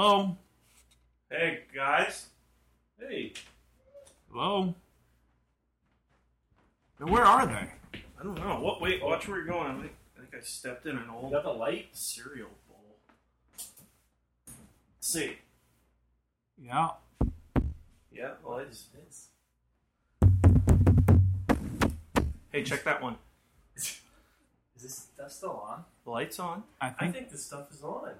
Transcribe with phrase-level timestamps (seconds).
[0.00, 0.36] Hello?
[1.28, 2.26] Hey guys.
[3.00, 3.32] Hey.
[4.30, 4.72] Hello?
[7.00, 7.98] Now, where are they?
[8.20, 8.60] I don't know.
[8.60, 8.80] What?
[8.80, 9.02] Wait.
[9.02, 9.66] Watch where you're going.
[9.66, 11.88] I think I, think I stepped in an old got the light?
[11.94, 12.94] cereal bowl.
[14.46, 14.54] Let's
[15.00, 15.32] see.
[16.62, 16.90] Yeah.
[18.12, 18.30] Yeah.
[18.44, 19.30] Well, it's, it's.
[22.52, 23.16] Hey, check that one.
[23.76, 24.00] Is
[24.80, 25.82] this stuff still on?
[26.04, 26.62] The light's on.
[26.80, 28.10] I I think think this stuff is on.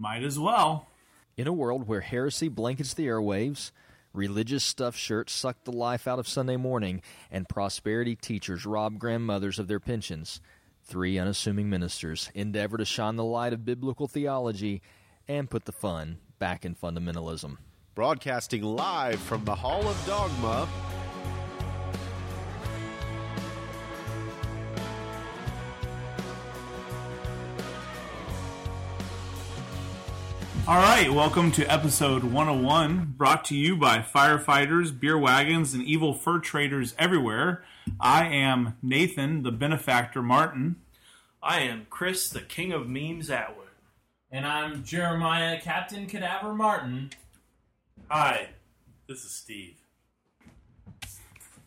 [0.00, 0.88] Might as well.
[1.36, 3.70] In a world where heresy blankets the airwaves,
[4.12, 9.58] religious stuffed shirts suck the life out of Sunday morning, and prosperity teachers rob grandmothers
[9.58, 10.40] of their pensions,
[10.82, 14.82] three unassuming ministers endeavor to shine the light of biblical theology
[15.28, 17.58] and put the fun back in fundamentalism.
[17.94, 20.66] Broadcasting live from the Hall of Dogma.
[30.70, 36.14] All right, welcome to episode 101, brought to you by firefighters, beer wagons, and evil
[36.14, 37.64] fur traders everywhere.
[37.98, 40.76] I am Nathan, the benefactor Martin.
[41.42, 43.66] I am Chris, the king of memes Atwood.
[44.30, 47.10] And I'm Jeremiah, Captain Cadaver Martin.
[48.08, 48.50] Hi,
[49.08, 49.74] this is Steve.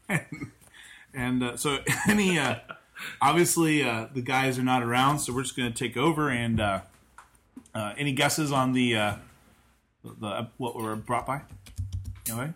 [1.14, 2.56] And uh, so, any uh,
[3.22, 6.30] obviously uh, the guys are not around, so we're just going to take over.
[6.30, 6.62] And
[7.74, 9.16] uh, uh, any guesses on the uh,
[10.04, 11.42] the what we're brought by?
[12.30, 12.54] Anyway,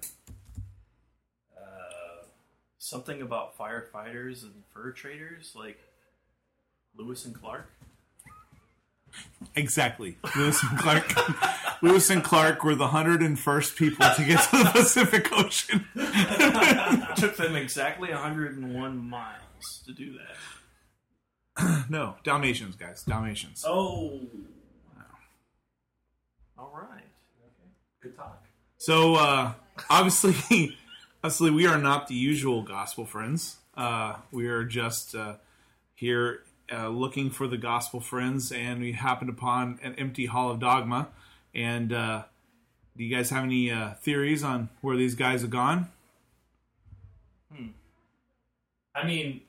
[2.79, 5.77] Something about firefighters and fur traders, like
[6.95, 7.69] Lewis and Clark.
[9.55, 10.17] exactly.
[10.37, 11.13] Lewis and Clark.
[11.81, 15.85] Lewis and Clark were the hundred and first people to get to the Pacific Ocean.
[17.17, 21.85] Took them exactly 101 miles to do that.
[21.89, 23.63] No, Dalmatians, guys, Dalmatians.
[23.67, 24.21] Oh.
[26.77, 27.03] All right.
[28.01, 28.43] Good talk.
[28.77, 29.53] So uh,
[29.89, 30.77] obviously,
[31.23, 33.57] obviously, we are not the usual gospel friends.
[33.75, 35.35] Uh, we are just uh,
[35.95, 40.59] here uh, looking for the gospel friends, and we happened upon an empty hall of
[40.59, 41.07] dogma.
[41.55, 42.23] And uh,
[42.95, 45.89] do you guys have any uh, theories on where these guys have gone?
[47.51, 47.69] Hmm.
[48.93, 49.41] I mean,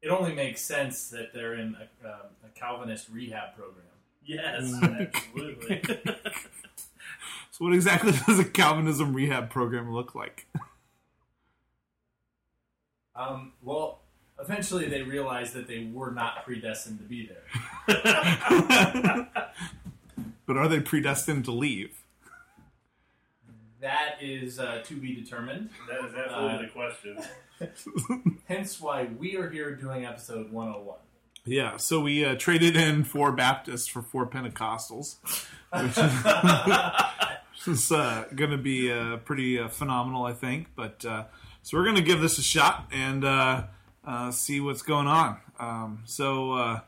[0.00, 3.84] it only makes sense that they're in a, um, a Calvinist rehab program.
[4.24, 4.72] Yes.
[4.82, 5.82] Absolutely.
[7.50, 10.48] So, what exactly does a Calvinism rehab program look like?
[13.14, 14.00] um, well,
[14.40, 17.44] eventually they realized that they were not predestined to be there.
[20.46, 22.02] but are they predestined to leave?
[23.80, 25.70] That is uh, to be determined.
[25.88, 28.38] That is absolutely Uh, the question.
[28.48, 30.98] Hence why we are here doing episode 101.
[31.46, 35.16] Yeah, so we uh, traded in four Baptists for four Pentecostals,
[35.72, 35.98] which
[37.66, 40.68] is uh, going to be uh, pretty uh, phenomenal, I think.
[40.74, 41.24] But uh,
[41.62, 43.64] so we're going to give this a shot and uh,
[44.06, 45.36] uh, see what's going on.
[45.60, 46.80] Um, so,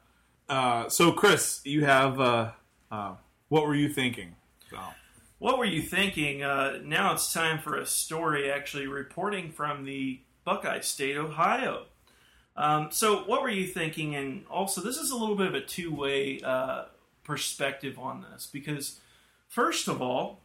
[0.89, 2.53] so Chris, you have uh,
[2.91, 3.15] uh,
[3.49, 4.37] what were you thinking?
[4.71, 4.79] So,
[5.39, 6.43] What were you thinking?
[6.43, 11.87] Uh, now it's time for a story actually reporting from the Buckeye State, Ohio.
[12.57, 14.15] Um, so, what were you thinking?
[14.15, 16.85] And also, this is a little bit of a two way uh,
[17.25, 19.01] perspective on this because,
[19.49, 20.41] first of all,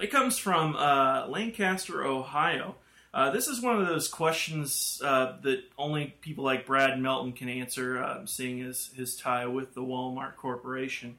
[0.00, 2.76] it comes from uh, Lancaster, Ohio.
[3.14, 7.48] Uh, this is one of those questions uh, that only people like Brad Melton can
[7.48, 11.18] answer, uh, seeing his, his tie with the Walmart Corporation.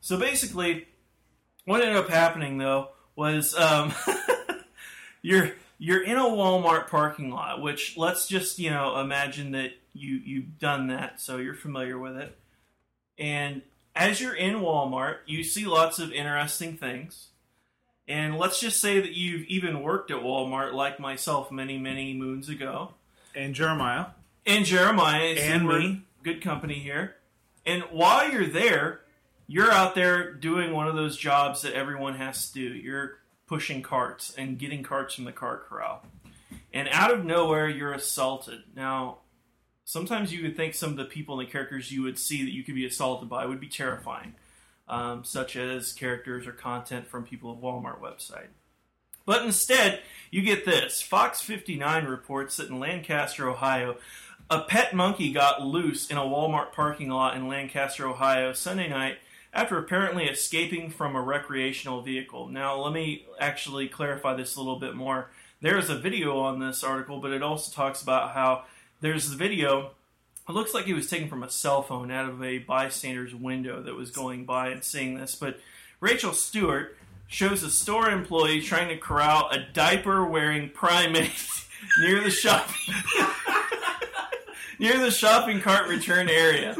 [0.00, 0.88] So basically,
[1.64, 3.92] what ended up happening though was um,
[5.22, 10.16] you're you're in a Walmart parking lot, which let's just you know imagine that you
[10.16, 12.36] you've done that, so you're familiar with it.
[13.18, 13.62] And
[13.96, 17.28] as you're in Walmart, you see lots of interesting things.
[18.06, 22.48] And let's just say that you've even worked at Walmart, like myself, many many moons
[22.48, 22.94] ago.
[23.34, 24.06] and Jeremiah,
[24.46, 26.02] And Jeremiah And me.
[26.22, 27.16] good company here.
[27.66, 29.00] And while you're there,
[29.46, 32.74] you're out there doing one of those jobs that everyone has to do.
[32.74, 36.04] You're pushing carts and getting carts from the cart corral.
[36.72, 38.60] And out of nowhere, you're assaulted.
[38.76, 39.18] Now,
[39.84, 42.52] sometimes you would think some of the people and the characters you would see that
[42.52, 44.34] you could be assaulted by would be terrifying,
[44.86, 48.48] um, such as characters or content from people of Walmart website.
[49.24, 50.00] But instead,
[50.30, 51.02] you get this.
[51.02, 53.96] Fox 59 reports that in Lancaster, Ohio,
[54.50, 59.18] a pet monkey got loose in a Walmart parking lot in Lancaster, Ohio, Sunday night
[59.52, 62.48] after apparently escaping from a recreational vehicle.
[62.48, 65.30] Now, let me actually clarify this a little bit more.
[65.60, 68.64] There is a video on this article, but it also talks about how
[69.00, 69.90] there's the video
[70.48, 73.82] It looks like it was taken from a cell phone out of a bystander's window
[73.82, 75.34] that was going by and seeing this.
[75.34, 75.60] But
[76.00, 76.96] Rachel Stewart
[77.26, 81.46] shows a store employee trying to corral a diaper wearing primate
[82.00, 82.70] near the shop
[84.78, 86.76] near the shopping cart return area.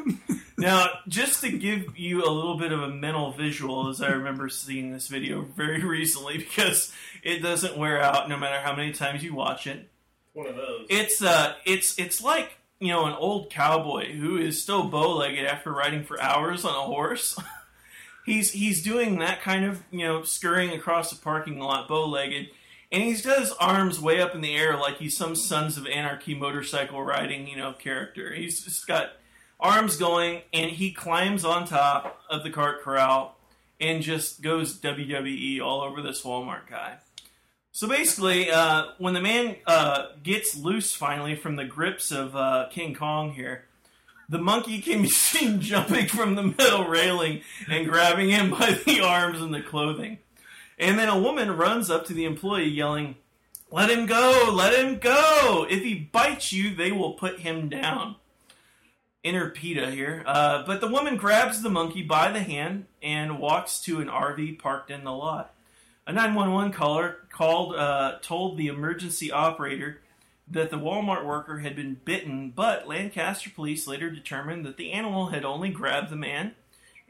[0.59, 4.49] Now, just to give you a little bit of a mental visual, as I remember
[4.49, 9.23] seeing this video very recently, because it doesn't wear out no matter how many times
[9.23, 9.89] you watch it.
[10.33, 10.87] One of those.
[10.91, 15.73] It's uh, it's it's like you know an old cowboy who is still bow-legged after
[15.73, 17.39] riding for hours on a horse.
[18.27, 22.49] he's he's doing that kind of you know scurrying across the parking lot bow-legged,
[22.91, 25.87] and he's got his arms way up in the air like he's some Sons of
[25.87, 28.35] Anarchy motorcycle riding you know character.
[28.35, 29.13] He's just got
[29.61, 33.37] arms going, and he climbs on top of the cart corral
[33.81, 36.99] and just goes WWE all over this Walmart guy.
[37.73, 42.67] So basically, uh, when the man uh, gets loose finally from the grips of uh,
[42.71, 43.67] King Kong here,
[44.29, 49.01] the monkey can be seen jumping from the metal railing and grabbing him by the
[49.01, 50.19] arms and the clothing.
[50.79, 53.17] And then a woman runs up to the employee yelling,
[53.71, 54.51] Let him go!
[54.53, 55.67] Let him go!
[55.69, 58.17] If he bites you, they will put him down.
[59.29, 60.23] Inner PETA here.
[60.25, 64.59] Uh, but the woman grabs the monkey by the hand and walks to an RV
[64.59, 65.55] parked in the lot.
[66.07, 70.01] A 911 caller called, uh, told the emergency operator
[70.51, 75.27] that the Walmart worker had been bitten, but Lancaster police later determined that the animal
[75.27, 76.55] had only grabbed the man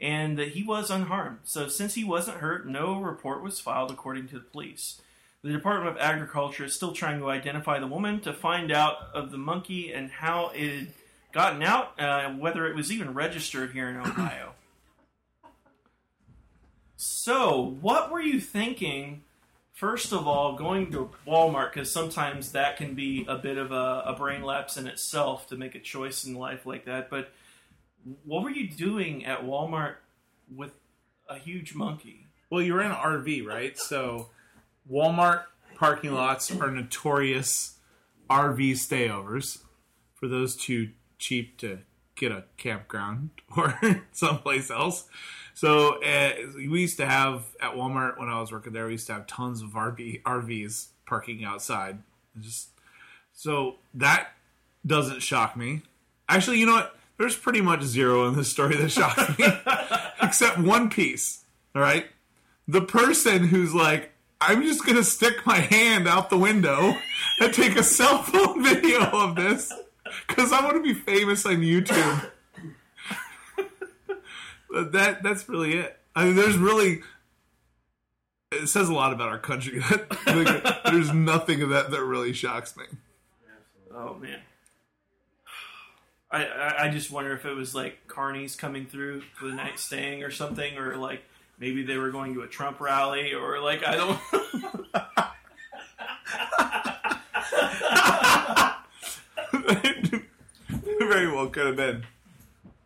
[0.01, 1.39] and that he was unharmed.
[1.45, 5.01] So, since he wasn't hurt, no report was filed according to the police.
[5.41, 9.31] The Department of Agriculture is still trying to identify the woman to find out of
[9.31, 10.89] the monkey and how it
[11.31, 14.53] gotten out, uh, whether it was even registered here in Ohio.
[16.95, 19.23] So, what were you thinking?
[19.71, 24.03] First of all, going to Walmart because sometimes that can be a bit of a,
[24.07, 27.09] a brain lapse in itself to make a choice in life like that.
[27.09, 27.31] But
[28.25, 29.95] what were you doing at Walmart
[30.53, 30.73] with
[31.29, 32.27] a huge monkey?
[32.49, 33.77] Well, you're in an RV, right?
[33.77, 34.27] So
[34.91, 35.43] Walmart
[35.75, 37.77] parking lots are notorious
[38.29, 39.59] RV stayovers
[40.15, 41.79] for those too cheap to
[42.15, 43.79] get a campground or
[44.11, 45.07] someplace else.
[45.53, 49.07] So uh, we used to have at Walmart when I was working there, we used
[49.07, 51.99] to have tons of RV RVs parking outside.
[52.39, 52.69] Just
[53.33, 54.29] so that
[54.85, 55.81] doesn't shock me.
[56.29, 56.95] Actually, you know what?
[57.17, 59.45] There's pretty much zero in this story that shocked me,
[60.21, 61.43] except one piece.
[61.75, 62.05] All right,
[62.67, 66.95] the person who's like, I'm just gonna stick my hand out the window
[67.41, 69.73] and take a cell phone video of this
[70.27, 72.31] because I want to be famous on YouTube.
[74.71, 75.99] That that's really it.
[76.15, 77.01] I mean, there's really
[78.51, 79.81] it says a lot about our country.
[80.25, 82.85] There's nothing of that that really shocks me.
[83.93, 84.39] Oh man.
[86.31, 89.79] I, I, I just wonder if it was like carnies coming through for the night
[89.79, 91.23] staying or something, or like
[91.59, 94.19] maybe they were going to a Trump rally, or like I don't.
[101.09, 102.05] Very well could have been.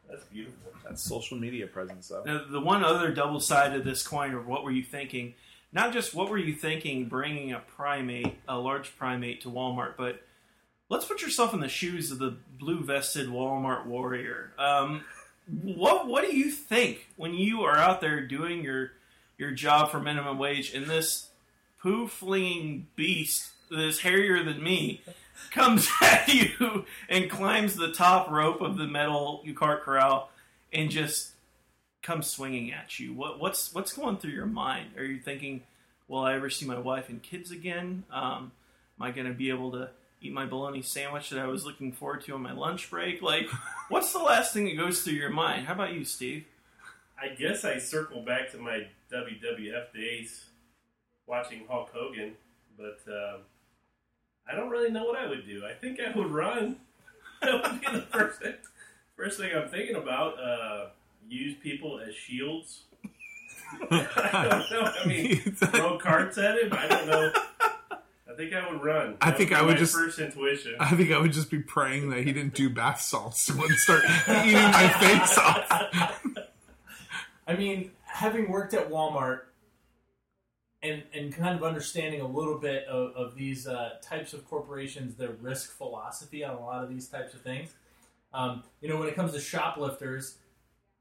[0.10, 0.72] That's beautiful.
[0.86, 2.24] That's social media presence, though.
[2.26, 5.34] Now, the one other double side of this coin, or what were you thinking?
[5.74, 10.22] Not just what were you thinking bringing a primate, a large primate to Walmart, but
[10.88, 14.52] let's put yourself in the shoes of the blue vested Walmart warrior.
[14.58, 15.04] Um,
[15.62, 18.92] what what do you think when you are out there doing your
[19.38, 21.28] your job for minimum wage and this
[21.82, 25.02] poo flinging beast that is hairier than me
[25.52, 30.30] comes at you and climbs the top rope of the metal cart corral
[30.72, 31.32] and just
[32.02, 33.14] comes swinging at you.
[33.14, 34.92] What what's what's going through your mind?
[34.98, 35.64] Are you thinking,
[36.08, 38.04] "Will I ever see my wife and kids again?
[38.12, 38.52] Um,
[39.00, 39.90] am I going to be able to
[40.22, 43.48] eat my bologna sandwich that I was looking forward to on my lunch break?" Like,
[43.90, 45.68] what's the last thing that goes through your mind?
[45.68, 46.46] How about you, Steve?
[47.20, 50.46] I guess I circle back to my WWF days
[51.26, 52.34] watching Hulk Hogan,
[52.78, 53.42] but um,
[54.52, 55.64] I don't really know what I would do.
[55.66, 56.78] I think I would run.
[57.42, 58.54] that would be the first thing,
[59.16, 60.40] first thing I'm thinking about.
[60.40, 60.86] Uh,
[61.30, 62.84] use people as shields.
[63.92, 64.92] I don't know.
[65.02, 66.74] I mean, throw carts at him.
[66.74, 67.32] I don't know.
[67.92, 69.16] I think I would run.
[69.22, 70.76] I That think be I would my just- first intuition.
[70.80, 73.80] I think I would just be praying that he didn't do bath salts and wouldn't
[73.80, 76.20] start eating my face off.
[77.48, 79.42] I mean, having worked at Walmart
[80.84, 85.16] and and kind of understanding a little bit of, of these uh, types of corporations,
[85.16, 87.74] their risk philosophy on a lot of these types of things.
[88.34, 90.38] Um, you know, when it comes to shoplifters,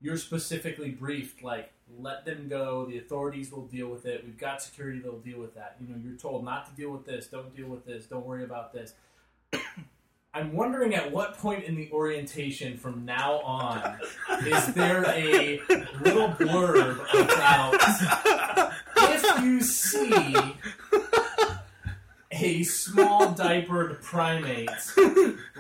[0.01, 2.87] you're specifically briefed like let them go.
[2.87, 4.25] The authorities will deal with it.
[4.25, 5.77] We've got security that'll deal with that.
[5.81, 7.27] You know, you're told not to deal with this.
[7.27, 8.07] Don't deal with this.
[8.07, 8.95] Don't worry about this.
[10.35, 13.99] I'm wondering at what point in the orientation from now on
[14.47, 15.61] is there a
[16.01, 18.42] little blurb about
[19.43, 20.55] you see
[22.35, 24.71] a small diapered primate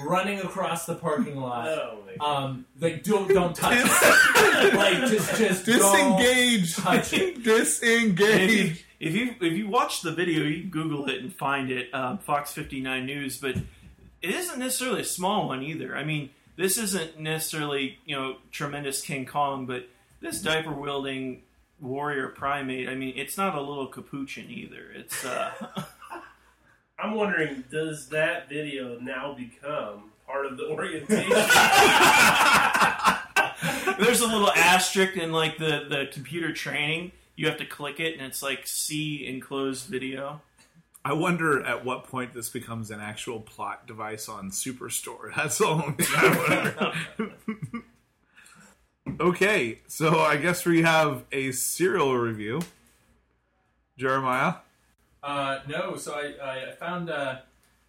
[0.04, 1.68] running across the parking lot.
[1.68, 4.74] Oh my Um, like don't don't touch it.
[4.74, 6.76] like just just don't Disengage.
[6.76, 7.36] touch it.
[7.36, 8.50] And if Disengage.
[8.50, 11.92] you, if you if you watch the video, you can Google it and find it.
[11.94, 15.94] Um, Fox 59 News, but it isn't necessarily a small one either.
[15.96, 19.88] I mean, this isn't necessarily you know tremendous King Kong, but
[20.20, 21.42] this diaper wielding
[21.82, 22.88] warrior primate.
[22.88, 24.90] I mean, it's not a little capuchin either.
[24.94, 25.50] It's uh,
[26.98, 31.30] I'm wondering, does that video now become part of the orientation?
[33.98, 37.12] there's a little asterisk in like the the computer training.
[37.34, 40.42] You have to click it, and it's like see enclosed video.
[41.04, 45.32] I wonder at what point this becomes an actual plot device on Superstore.
[45.36, 47.34] That's the only thing I wonder.
[49.22, 52.60] Okay, so I guess we have a cereal review.
[53.96, 54.54] Jeremiah.
[55.22, 57.36] Uh, no, so I, I found uh,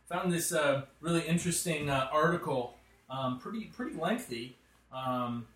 [0.08, 2.76] found this uh, really interesting uh, article,
[3.10, 4.58] um, pretty pretty lengthy.
[4.92, 5.48] Um,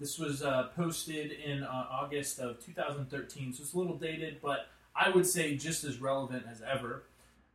[0.00, 4.66] this was uh, posted in uh, August of 2013, so it's a little dated, but
[4.96, 7.04] I would say just as relevant as ever.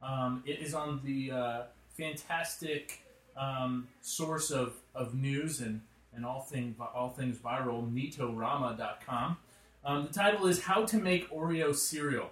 [0.01, 1.65] Um, it is on the
[1.97, 3.01] fantastic
[3.35, 5.81] um, source of, of news and,
[6.15, 6.47] and all
[6.93, 9.37] all things viral, Neatorama.com.
[9.83, 12.29] Um, the title is "How to Make Oreo Cereal."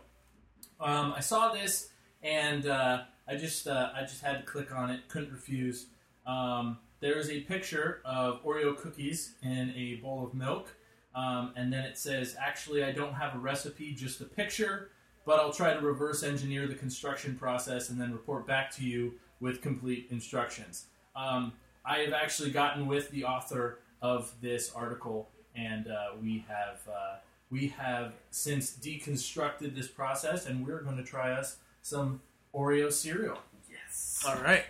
[0.79, 1.89] Um, I saw this
[2.23, 5.07] and uh, I just uh, I just had to click on it.
[5.09, 5.87] Couldn't refuse.
[6.25, 10.73] Um, there is a picture of Oreo cookies in a bowl of milk,
[11.13, 14.91] um, and then it says, "Actually, I don't have a recipe, just a picture,
[15.25, 19.13] but I'll try to reverse engineer the construction process and then report back to you
[19.39, 20.85] with complete instructions."
[21.15, 21.53] Um,
[21.85, 27.15] I have actually gotten with the author of this article, and uh, we have uh,
[27.49, 32.21] we have since deconstructed this process, and we're going to try us some
[32.55, 33.39] Oreo cereal.
[33.69, 34.23] Yes.
[34.25, 34.63] All right,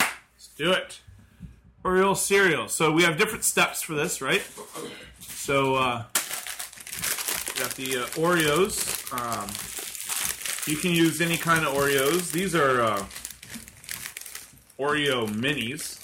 [0.00, 1.00] let's do it.
[1.84, 2.68] Oreo cereal.
[2.68, 4.42] So we have different steps for this, right?
[5.20, 9.12] So uh, we got the uh, Oreos.
[9.12, 9.50] Um,
[10.66, 12.32] you can use any kind of Oreos.
[12.32, 13.04] These are uh,
[14.78, 16.03] Oreo minis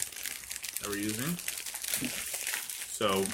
[0.81, 1.37] that we're using.
[2.91, 3.25] So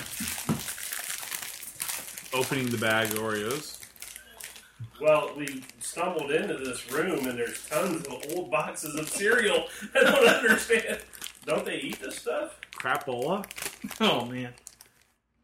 [2.36, 3.78] opening the bag of Oreos.
[5.00, 9.66] well, we stumbled into this room and there's tons of old boxes of cereal.
[9.94, 11.00] I don't understand.
[11.46, 12.58] Don't they eat this stuff?
[12.72, 13.44] Crapola.
[14.00, 14.52] Oh man.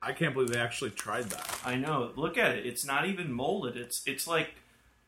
[0.02, 1.58] I can't believe they actually tried that.
[1.64, 2.10] I know.
[2.16, 2.66] Look at it.
[2.66, 3.76] It's not even molded.
[3.76, 4.54] It's it's like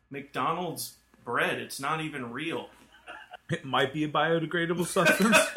[0.09, 1.59] McDonald's bread.
[1.59, 2.69] It's not even real.
[3.51, 5.37] It might be a biodegradable substance.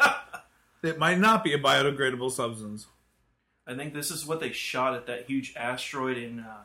[0.82, 2.86] it might not be a biodegradable substance.
[3.66, 6.64] I think this is what they shot at that huge asteroid in uh,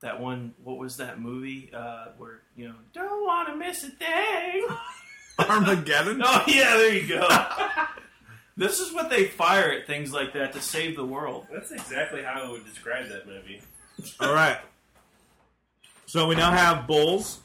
[0.00, 0.54] that one.
[0.62, 4.66] What was that movie uh, where you know don't want to miss a thing?
[5.38, 6.20] Armageddon.
[6.24, 7.28] oh yeah, there you go.
[8.56, 11.46] this is what they fire at things like that to save the world.
[11.52, 13.62] That's exactly how I would describe that movie.
[14.20, 14.58] All right.
[16.06, 17.38] So we now have bowls,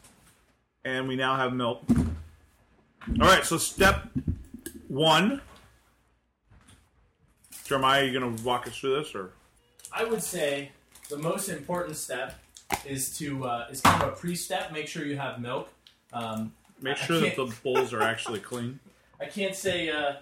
[0.83, 1.83] and we now have milk.
[1.89, 3.45] All right.
[3.45, 4.07] So step
[4.87, 5.41] one.
[7.67, 9.31] Jeremiah, are you going to walk us through this, or
[9.91, 10.71] I would say
[11.09, 12.39] the most important step
[12.85, 14.71] is to uh, is kind of a pre-step.
[14.71, 15.69] Make sure you have milk.
[16.13, 18.79] Um, make I sure that can't- the bowls are actually clean?
[19.19, 20.13] I can't say uh,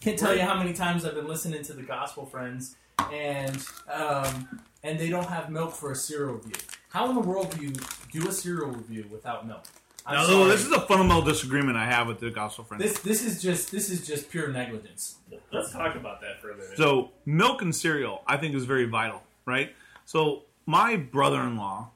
[0.00, 2.76] can't tell you how many times I've been listening to the Gospel Friends
[3.12, 3.62] and
[3.92, 6.52] um, and they don't have milk for a cereal review.
[6.88, 7.72] How in the world do you
[8.10, 9.64] do a cereal review without milk?
[10.06, 10.50] I'm Now, sorry.
[10.50, 12.82] this is a fundamental disagreement I have with the gospel friends.
[12.82, 15.16] this this is just this is just pure negligence.
[15.52, 16.76] Let's talk about that for a minute.
[16.76, 19.72] So milk and cereal, I think, is very vital, right?
[20.04, 21.90] So my brother-in-law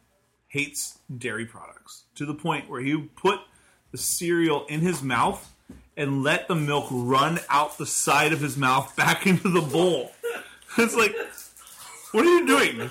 [0.49, 3.41] hates dairy products to the point where he put
[3.93, 5.53] the cereal in his mouth
[5.97, 10.13] and let the milk run out the side of his mouth back into the bowl.
[10.79, 11.17] It's like,
[12.13, 12.91] what are you doing?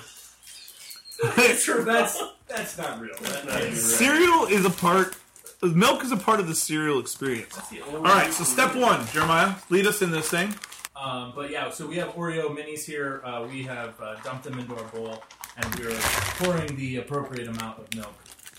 [1.22, 1.66] That's
[2.48, 3.14] that's not real.
[3.20, 3.76] That's not even right.
[3.76, 5.16] cereal is a part.
[5.62, 7.54] Milk is a part of the cereal experience.
[7.54, 10.54] That's the only All right, so step one, Jeremiah, lead us in this thing.
[10.94, 13.22] Um, but yeah, so we have Oreo minis here.
[13.24, 15.22] Uh, we have uh, dumped them into our bowl,
[15.56, 15.96] and we're
[16.38, 18.14] pouring the appropriate amount of milk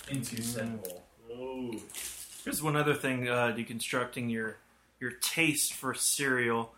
[0.09, 1.03] into said bowl.
[1.31, 1.75] Oh,
[2.43, 4.57] Here's one other thing: uh, deconstructing your
[4.99, 6.73] your taste for cereal,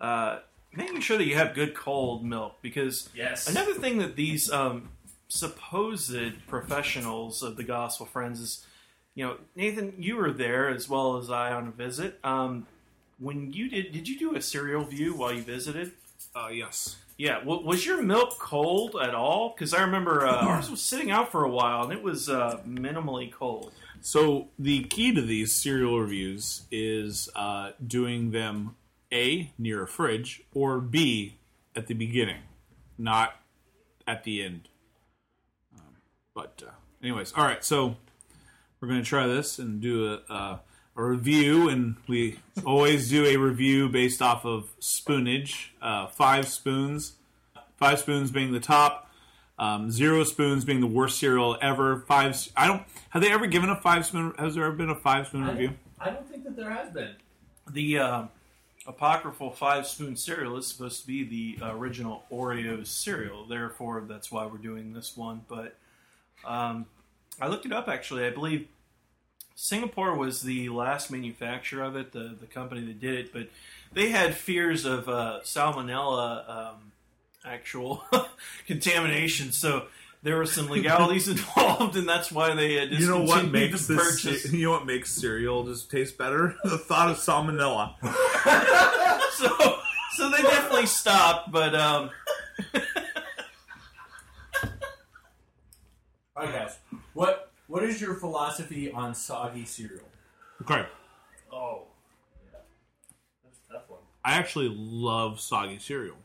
[0.00, 0.38] uh,
[0.72, 2.56] making sure that you have good cold milk.
[2.62, 3.48] Because Yes.
[3.48, 4.90] another thing that these um,
[5.34, 8.66] supposed professionals of the Gospel Friends is,
[9.14, 12.18] you know, Nathan, you were there as well as I on a visit.
[12.22, 12.66] Um,
[13.18, 15.92] when you did, did you do a cereal view while you visited?
[16.34, 16.96] Uh, yes.
[17.16, 17.40] Yeah.
[17.40, 19.54] W- was your milk cold at all?
[19.54, 22.60] Because I remember uh, ours was sitting out for a while and it was uh,
[22.66, 23.72] minimally cold.
[24.00, 28.76] So the key to these cereal reviews is uh, doing them
[29.12, 31.38] a near a fridge or b
[31.74, 32.42] at the beginning,
[32.98, 33.36] not
[34.06, 34.68] at the end.
[36.34, 36.70] But uh,
[37.02, 37.64] anyways, all right.
[37.64, 37.96] So
[38.80, 40.60] we're going to try this and do a, a,
[40.96, 45.68] a review, and we always do a review based off of spoonage.
[45.80, 47.12] Uh, five spoons,
[47.76, 49.10] five spoons being the top.
[49.56, 52.00] Um, zero spoons being the worst cereal ever.
[52.08, 52.36] Five.
[52.56, 52.82] I don't.
[53.10, 54.34] Have they ever given a five spoon?
[54.36, 55.70] Has there ever been a five spoon I review?
[56.00, 57.14] I don't think that there has been.
[57.70, 58.22] The uh,
[58.86, 63.46] apocryphal five spoon cereal is supposed to be the original Oreo cereal.
[63.46, 65.42] Therefore, that's why we're doing this one.
[65.48, 65.76] But
[66.46, 66.86] um,
[67.40, 68.24] I looked it up actually.
[68.26, 68.68] I believe
[69.56, 73.32] Singapore was the last manufacturer of it, the, the company that did it.
[73.32, 73.48] But
[73.92, 76.92] they had fears of uh, salmonella um,
[77.44, 78.04] actual
[78.66, 79.52] contamination.
[79.52, 79.86] So
[80.22, 83.94] there were some legalities involved, and that's why they uh, You know what makes the
[83.94, 84.22] this?
[84.24, 84.44] purchase.
[84.52, 86.56] You know what makes cereal just taste better?
[86.64, 87.94] the thought of salmonella.
[89.32, 89.78] so
[90.16, 92.10] so they definitely stopped, but um,
[96.52, 96.78] Guys.
[97.14, 100.04] What what is your philosophy on soggy cereal?
[100.62, 100.86] Okay,
[101.52, 101.84] Oh,
[102.52, 102.58] yeah,
[103.44, 104.00] that's a tough one.
[104.24, 106.16] I actually love soggy cereal.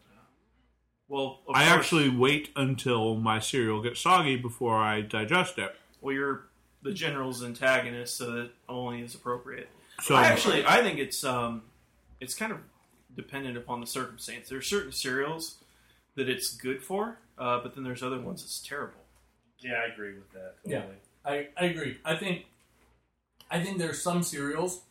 [1.07, 5.75] well, of I course- actually wait until my cereal gets soggy before I digest it.
[6.01, 6.45] well, you're
[6.81, 9.67] the general's antagonist, so that only is appropriate.
[10.01, 11.63] So I actually, I think it's um,
[12.21, 12.59] it's kind of
[13.15, 14.47] dependent upon the circumstance.
[14.49, 15.55] There are certain cereals
[16.15, 19.01] that it's good for, uh, but then there's other ones that's terrible.
[19.59, 20.55] Yeah, I agree with that.
[20.65, 20.83] Yeah.
[21.25, 21.97] I, I agree.
[22.05, 22.45] I think
[23.51, 24.81] I think there's some cereals,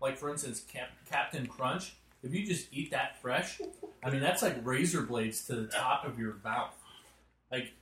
[0.00, 1.94] like for instance Cap, Captain Crunch.
[2.22, 3.60] If you just eat that fresh,
[4.02, 6.74] I mean that's like razor blades to the top of your mouth.
[7.52, 7.72] Like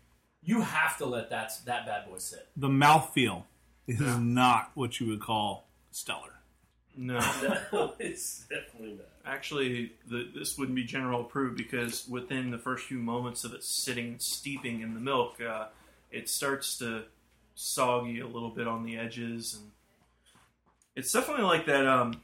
[0.42, 2.46] you have to let that that bad boy sit.
[2.56, 3.44] the mouthfeel
[3.86, 6.30] is not what you would call stellar.
[6.96, 7.18] No,
[7.72, 9.06] No, it's definitely not.
[9.26, 13.64] actually, the, this wouldn't be general approved because within the first few moments of it
[13.64, 15.66] sitting and steeping in the milk, uh,
[16.14, 17.04] it starts to
[17.54, 19.70] soggy a little bit on the edges, and
[20.96, 21.86] it's definitely like that.
[21.86, 22.20] Um,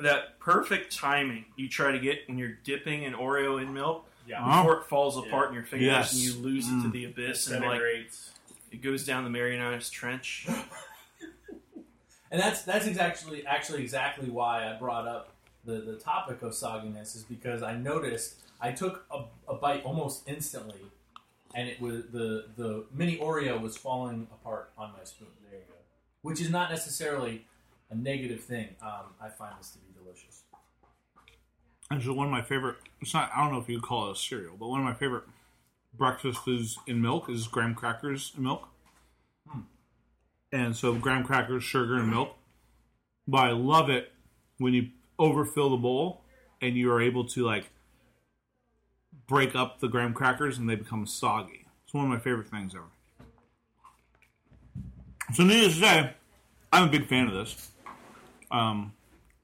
[0.00, 4.44] that perfect timing you try to get when you're dipping an Oreo in milk Yeah.
[4.44, 5.48] before it falls apart Yeah.
[5.50, 6.12] in your fingers Yes.
[6.14, 7.80] and you lose it to the abyss and like
[8.72, 10.48] it goes down the Marianas Trench.
[12.30, 15.28] And that's that's exactly actually exactly why I brought up
[15.64, 20.28] the, the topic of sogginess is because I noticed I took a, a bite almost
[20.28, 20.80] instantly,
[21.54, 25.28] and it was the the mini Oreo was falling apart on my spoon.
[25.48, 25.74] There you go.
[26.22, 27.46] Which is not necessarily
[27.90, 28.68] a negative thing.
[28.82, 30.42] Um, I find this to be delicious.
[31.90, 32.76] Actually, one of my favorite.
[33.00, 33.30] It's not.
[33.34, 35.24] I don't know if you would call it a cereal, but one of my favorite
[35.96, 38.68] breakfast foods in milk is graham crackers and milk.
[40.52, 42.36] And so graham crackers, sugar, and milk.
[43.26, 44.12] But I love it
[44.58, 46.22] when you overfill the bowl
[46.60, 47.70] and you are able to like
[49.26, 51.66] break up the graham crackers and they become soggy.
[51.84, 52.84] It's one of my favorite things ever.
[55.32, 56.14] So needless to say,
[56.72, 57.70] I'm a big fan of this.
[58.50, 58.92] Um,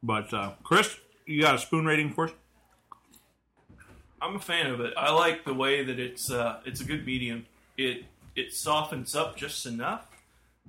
[0.02, 2.32] but uh, Chris, you got a spoon rating for us?
[4.22, 4.92] I'm a fan of it.
[4.96, 7.46] I like the way that it's uh, it's a good medium.
[7.78, 8.04] It
[8.36, 10.06] it softens up just enough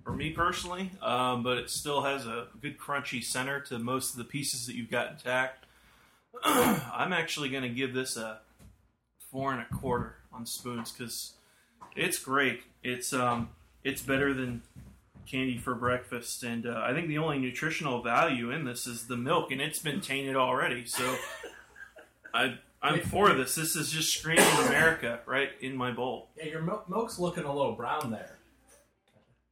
[0.03, 4.17] for me personally, um, but it still has a good crunchy center to most of
[4.17, 5.65] the pieces that you've got intact.
[6.43, 8.39] I'm actually going to give this a
[9.31, 11.33] four and a quarter on spoons because
[11.95, 12.61] it's great.
[12.83, 13.49] It's um
[13.83, 14.61] it's better than
[15.25, 19.17] candy for breakfast, and uh, I think the only nutritional value in this is the
[19.17, 20.85] milk, and it's been tainted already.
[20.85, 21.15] So
[22.33, 23.55] I I'm for this.
[23.55, 26.29] This is just screaming America right in my bowl.
[26.35, 28.37] Yeah, your milk, milk's looking a little brown there.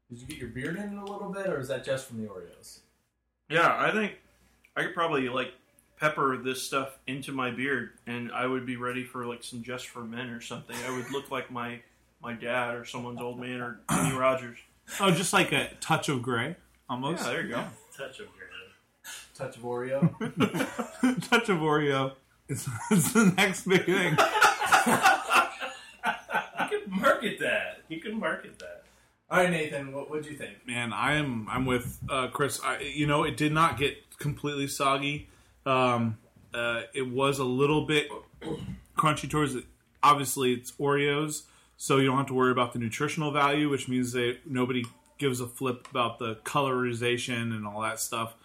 [0.09, 2.27] Did you get your beard in a little bit, or is that just from the
[2.27, 2.79] Oreos?
[3.47, 4.13] Yeah, I think
[4.75, 5.53] I could probably like
[5.99, 9.87] pepper this stuff into my beard, and I would be ready for like some just
[9.87, 10.75] for men or something.
[10.87, 11.81] I would look like my
[12.21, 14.57] my dad or someone's old man or Kenny Rogers.
[14.99, 16.55] Oh, just like a touch of gray,
[16.89, 17.23] almost.
[17.23, 17.63] Yeah, there you go.
[17.97, 18.45] Touch of gray.
[19.35, 20.01] Touch of Oreo.
[21.29, 22.13] touch of Oreo.
[22.47, 24.17] It's, it's the next big thing.
[26.59, 27.81] You can market that.
[27.87, 28.83] You can market that.
[29.29, 30.65] All right, Nathan, what would you think?
[30.65, 32.59] Man, I'm I'm with uh, Chris.
[32.63, 35.29] I, you know, it did not get completely soggy.
[35.65, 36.17] Um,
[36.53, 38.09] uh, it was a little bit
[38.97, 39.65] crunchy towards it.
[40.01, 41.43] Obviously, it's Oreos,
[41.77, 44.85] so you don't have to worry about the nutritional value, which means that nobody
[45.17, 48.35] gives a flip about the colorization and all that stuff.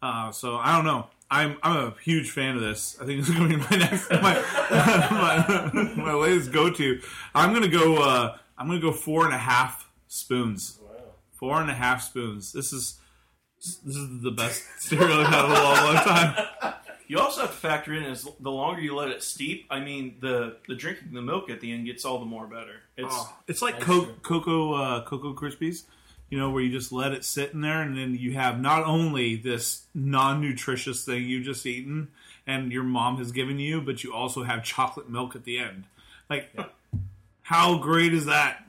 [0.00, 1.06] Uh, so I don't know.
[1.30, 2.96] I'm I'm a huge fan of this.
[3.00, 4.34] I think it's going to be my next my
[5.74, 7.00] my, my latest go to.
[7.34, 7.96] I'm going to go.
[7.96, 10.78] Uh, I'm going to go four and a half spoons.
[10.82, 10.90] Wow.
[11.32, 12.52] Four and a half spoons.
[12.52, 12.98] This is
[13.60, 16.74] this is the best cereal I've had in a long, long time.
[17.06, 19.66] You also have to factor in is the longer you let it steep.
[19.70, 22.82] I mean, the the drinking the milk at the end gets all the more better.
[22.96, 24.14] It's Oh, it's like That's co- true.
[24.22, 25.84] cocoa uh, Cocoa Krispies,
[26.28, 28.84] you know, where you just let it sit in there, and then you have not
[28.84, 32.08] only this non-nutritious thing you just eaten
[32.46, 35.84] and your mom has given you, but you also have chocolate milk at the end.
[36.28, 36.54] Like,
[37.42, 38.64] how great is that?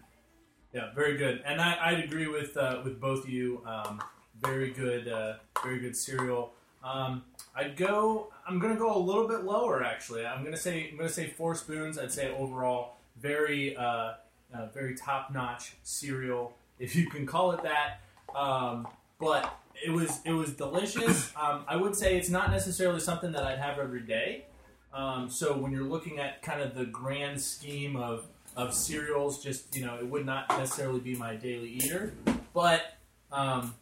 [0.74, 1.42] Yeah, very good.
[1.46, 3.62] And I, I'd agree with uh, with both of you.
[3.66, 4.02] Um,
[4.42, 6.54] very good, uh, very good cereal.
[6.84, 7.24] Um,
[7.56, 8.32] I'd go.
[8.48, 9.84] I'm gonna go a little bit lower.
[9.84, 11.98] Actually, I'm gonna say I'm gonna say four spoons.
[12.00, 14.14] I'd say overall very uh,
[14.54, 18.00] uh, very top notch cereal, if you can call it that.
[18.36, 18.88] Um,
[19.20, 21.32] but it was it was delicious.
[21.40, 24.46] Um, I would say it's not necessarily something that I'd have every day.
[24.94, 28.26] Um, so when you're looking at kind of the grand scheme of
[28.58, 32.14] of cereals, just you know, it would not necessarily be my daily eater.
[32.54, 32.98] But
[33.32, 33.74] um,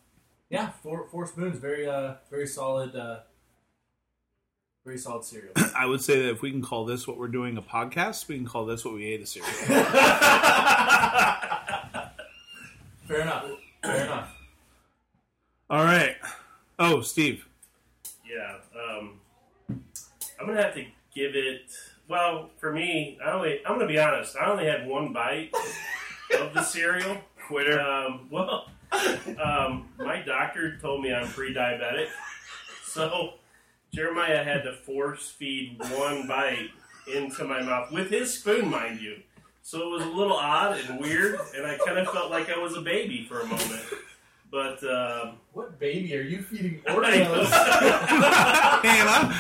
[0.49, 3.19] yeah, four four spoons, very uh, very solid, uh,
[4.85, 5.53] very solid cereal.
[5.75, 8.35] I would say that if we can call this what we're doing a podcast, we
[8.35, 9.51] can call this what we ate a cereal.
[13.07, 13.45] Fair enough.
[13.83, 14.33] Fair enough.
[15.69, 16.15] All right.
[16.79, 17.45] Oh, Steve.
[18.25, 18.57] Yeah.
[18.89, 19.19] Um,
[19.69, 21.71] I'm gonna have to give it.
[22.09, 23.59] Well, for me, I only.
[23.65, 24.37] I'm gonna be honest.
[24.37, 25.53] I only had one bite
[26.39, 27.17] of the cereal.
[27.47, 27.79] quitter.
[27.79, 28.67] Um, well,
[29.43, 32.07] um, my doctor told me I'm pre-diabetic,
[32.85, 33.33] so
[33.93, 36.69] Jeremiah had to force feed one bite
[37.13, 39.17] into my mouth with his spoon, mind you.
[39.61, 42.57] So it was a little odd and weird, and I kind of felt like I
[42.57, 43.83] was a baby for a moment.
[44.49, 47.49] But um, What baby are you feeding I Oreos?
[48.81, 49.33] Hannah.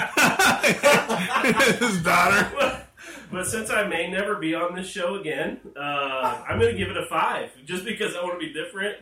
[1.79, 2.83] His daughter.
[3.31, 6.89] but since I may never be on this show again, uh, I'm going to give
[6.89, 8.97] it a five, just because I want to be different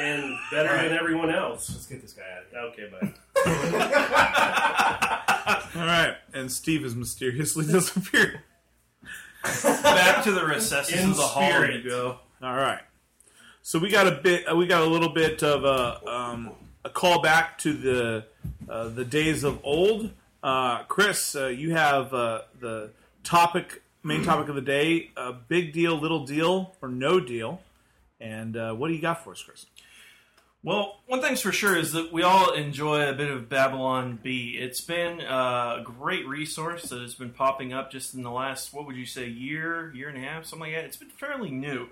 [0.00, 1.70] and better than everyone else.
[1.70, 2.88] Let's get this guy out of here.
[2.88, 3.12] Okay, bye.
[5.80, 6.14] All right.
[6.34, 8.40] And Steve has mysteriously disappeared.
[9.42, 11.82] Back to the recesses In of the hall spirit.
[11.84, 12.18] you go.
[12.42, 12.80] All right.
[13.62, 14.50] So we got a bit.
[14.50, 16.50] uh, We got a little bit of a um,
[16.84, 18.24] a call back to the
[18.68, 20.10] uh, the days of old.
[20.42, 22.90] Uh, Chris, uh, you have uh, the
[23.22, 27.60] topic, main topic of the day: uh, big deal, little deal, or no deal.
[28.20, 29.66] And uh, what do you got for us, Chris?
[30.64, 34.56] Well, one thing's for sure is that we all enjoy a bit of Babylon Bee.
[34.60, 38.86] It's been a great resource that has been popping up just in the last, what
[38.86, 40.84] would you say, year, year and a half, something like that.
[40.84, 41.88] It's been fairly new.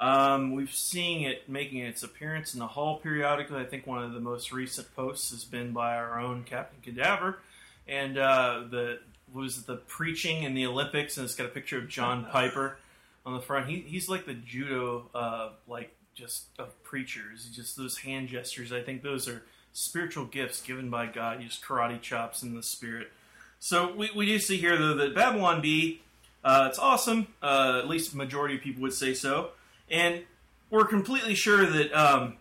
[0.00, 3.60] Um, we've seen it making its appearance in the hall periodically.
[3.60, 7.40] I think one of the most recent posts has been by our own Captain Cadaver,
[7.86, 9.00] and uh, the
[9.32, 12.78] was the preaching in the Olympics, and it's got a picture of John Piper
[13.24, 13.68] on the front.
[13.68, 17.44] He, he's like the judo, uh, like just of preachers.
[17.54, 18.72] Just those hand gestures.
[18.72, 21.40] I think those are spiritual gifts given by God.
[21.40, 23.12] Just karate chops in the spirit.
[23.60, 26.00] So we, we do see here though that Babylon Bee,
[26.42, 27.28] uh, it's awesome.
[27.42, 29.50] Uh, at least majority of people would say so,
[29.90, 30.22] and
[30.70, 32.36] we're completely sure that um,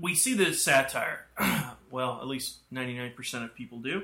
[0.00, 1.26] we see it's satire.
[1.90, 4.02] well, at least ninety nine percent of people do.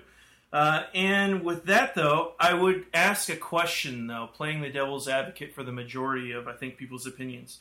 [0.50, 5.54] Uh, and with that, though, I would ask a question, though, playing the devil's advocate
[5.54, 7.58] for the majority of, I think, people's opinions.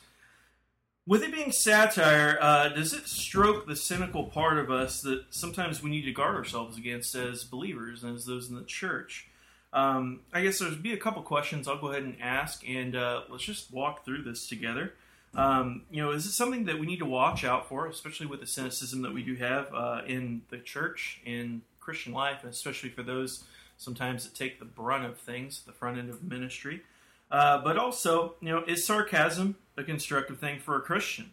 [1.08, 5.82] With it being satire, uh, does it stroke the cynical part of us that sometimes
[5.82, 9.26] we need to guard ourselves against as believers and as those in the church?
[9.72, 13.22] Um, I guess there's be a couple questions I'll go ahead and ask, and uh,
[13.30, 14.92] let's just walk through this together.
[15.34, 18.40] Um, you know, is it something that we need to watch out for, especially with
[18.40, 22.90] the cynicism that we do have uh, in the church, in Christian life, and especially
[22.90, 23.44] for those
[23.78, 26.82] sometimes that take the brunt of things, the front end of ministry?
[27.30, 31.32] Uh, but also, you know, is sarcasm a constructive thing for a Christian?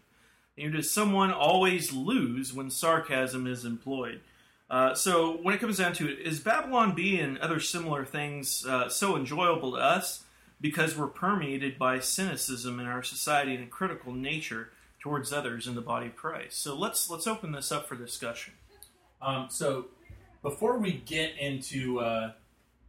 [0.55, 4.21] You know, does someone always lose when sarcasm is employed?
[4.69, 8.65] Uh, so, when it comes down to it, is Babylon Bee and other similar things
[8.65, 10.23] uh, so enjoyable to us
[10.59, 15.75] because we're permeated by cynicism in our society and a critical nature towards others in
[15.75, 16.63] the body of Christ?
[16.63, 18.53] So, let's let's open this up for discussion.
[19.21, 19.87] Um, so
[20.41, 22.33] before we get into uh,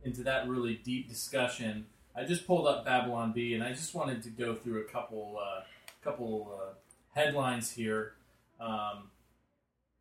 [0.05, 4.23] into that really deep discussion, I just pulled up Babylon Bee, and I just wanted
[4.23, 5.61] to go through a couple uh,
[6.03, 6.73] couple uh,
[7.15, 8.15] headlines here
[8.59, 9.11] um,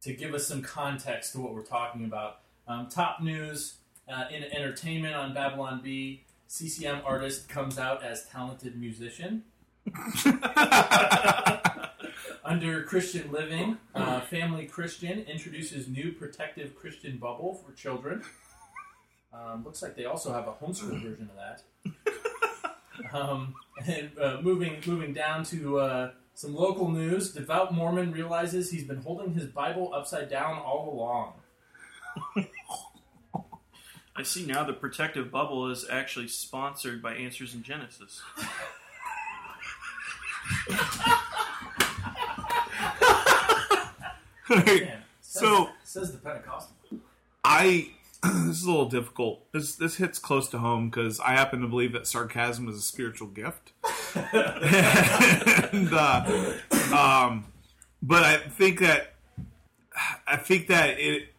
[0.01, 2.39] to give us some context to what we're talking about.
[2.67, 3.75] Um, top news
[4.08, 9.43] uh, in entertainment on Babylon Bee: CCM artist comes out as talented musician.
[12.45, 18.23] Under Christian Living, uh, Family Christian introduces new protective Christian bubble for children.
[19.34, 21.63] Um, looks like they also have a homeschool version of that.
[23.13, 23.55] Um,
[23.86, 29.01] and uh, moving moving down to uh, some local news, devout Mormon realizes he's been
[29.01, 31.34] holding his Bible upside down all along.
[34.17, 38.21] I see now the protective bubble is actually sponsored by Answers in Genesis.
[44.49, 46.75] Man, says, So- says the Pentecostal.
[47.43, 47.89] I
[48.45, 49.51] this is a little difficult.
[49.51, 52.81] This this hits close to home because I happen to believe that sarcasm is a
[52.81, 53.73] spiritual gift.
[54.15, 56.53] and, uh,
[56.95, 57.45] um,
[58.01, 59.15] but I think that
[60.27, 61.29] I think that it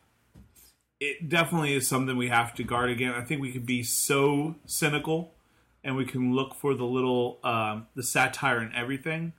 [1.00, 3.18] it definitely is something we have to guard against.
[3.18, 5.34] I think we can be so cynical,
[5.82, 9.32] and we can look for the little um, the satire in everything.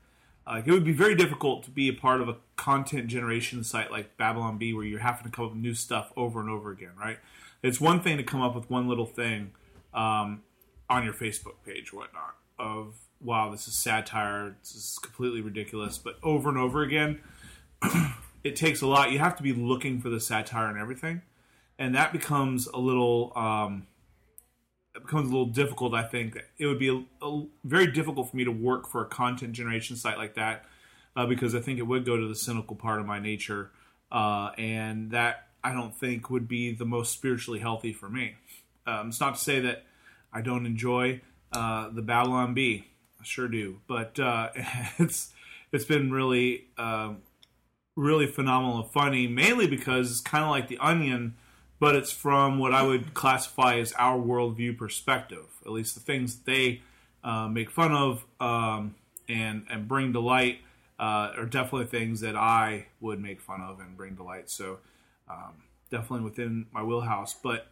[0.66, 4.16] It would be very difficult to be a part of a content generation site like
[4.16, 6.92] Babylon Bee, where you're having to come up with new stuff over and over again,
[6.98, 7.18] right?
[7.64, 9.52] It's one thing to come up with one little thing
[9.94, 10.42] um,
[10.90, 16.18] on your Facebook page whatnot of wow, this is satire, this is completely ridiculous, but
[16.22, 17.20] over and over again,
[18.44, 19.12] it takes a lot.
[19.12, 21.22] You have to be looking for the satire and everything,
[21.80, 23.32] and that becomes a little.
[23.36, 23.88] Um,
[24.96, 25.94] it becomes a little difficult.
[25.94, 29.06] I think it would be a, a, very difficult for me to work for a
[29.06, 30.66] content generation site like that
[31.16, 33.72] uh, because I think it would go to the cynical part of my nature,
[34.12, 38.36] uh, and that I don't think would be the most spiritually healthy for me.
[38.86, 39.84] Um, it's not to say that
[40.32, 42.88] I don't enjoy uh, the Babylon Bee.
[43.20, 44.50] I sure do, but uh,
[45.00, 45.34] it's
[45.72, 47.18] it's been really um,
[47.96, 51.36] really phenomenal and funny, mainly because it's kind of like the Onion
[51.80, 55.46] but it's from what I would classify as our worldview perspective.
[55.66, 56.82] At least the things they
[57.24, 58.96] uh, make fun of um,
[59.30, 60.60] and and bring to light
[61.00, 64.50] uh, are definitely things that I would make fun of and bring to light.
[64.50, 64.80] So
[65.30, 65.54] um,
[65.90, 67.34] definitely within my wheelhouse.
[67.34, 67.68] But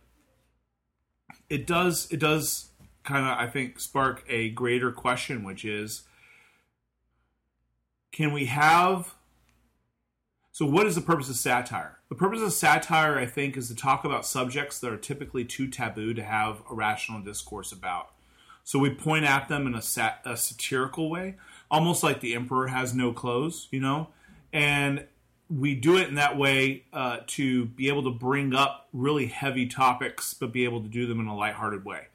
[1.50, 2.70] it does it does
[3.04, 6.04] kind of I think spark a greater question, which is,
[8.12, 9.16] can we have
[10.56, 12.00] so, what is the purpose of satire?
[12.08, 15.68] The purpose of satire, I think, is to talk about subjects that are typically too
[15.68, 18.14] taboo to have a rational discourse about.
[18.64, 21.36] So, we point at them in a, sat- a satirical way,
[21.70, 24.12] almost like the emperor has no clothes, you know?
[24.54, 25.06] And
[25.50, 29.68] we do it in that way uh, to be able to bring up really heavy
[29.68, 32.08] topics, but be able to do them in a lighthearted way.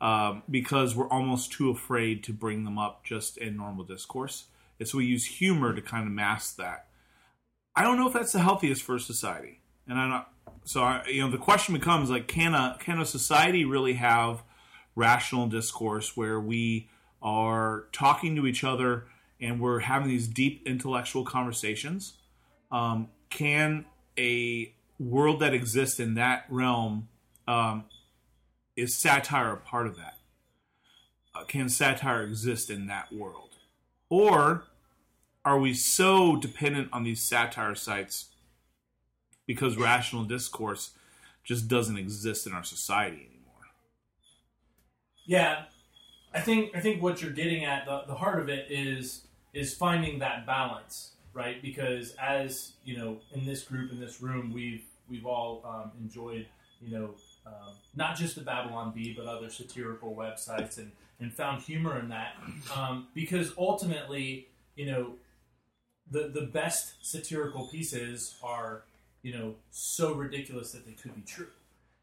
[0.00, 4.46] Um, because we're almost too afraid to bring them up just in normal discourse.
[4.80, 6.86] And so we use humor to kind of mask that.
[7.76, 10.32] I don't know if that's the healthiest for society, and I'm not.
[10.64, 14.42] So I, you know, the question becomes like, can a can a society really have
[14.96, 16.88] rational discourse where we
[17.22, 19.04] are talking to each other
[19.40, 22.14] and we're having these deep intellectual conversations?
[22.72, 23.84] Um, can
[24.18, 27.08] a world that exists in that realm
[27.46, 27.84] um,
[28.76, 30.18] is satire a part of that?
[31.34, 33.50] Uh, can satire exist in that world,
[34.08, 34.64] or
[35.44, 38.30] are we so dependent on these satire sites
[39.46, 40.92] because rational discourse
[41.44, 43.42] just doesn't exist in our society anymore?
[45.24, 45.64] Yeah,
[46.34, 49.74] I think I think what you're getting at the, the heart of it is is
[49.74, 51.60] finding that balance, right?
[51.62, 56.46] Because as you know, in this group in this room, we've we've all um, enjoyed
[56.80, 57.14] you know
[57.46, 62.08] um, not just the Babylon Bee, but other satirical websites and and found humor in
[62.08, 62.34] that
[62.74, 65.14] um, because ultimately, you know,
[66.10, 68.84] the the best satirical pieces are
[69.22, 71.48] you know so ridiculous that they could be true,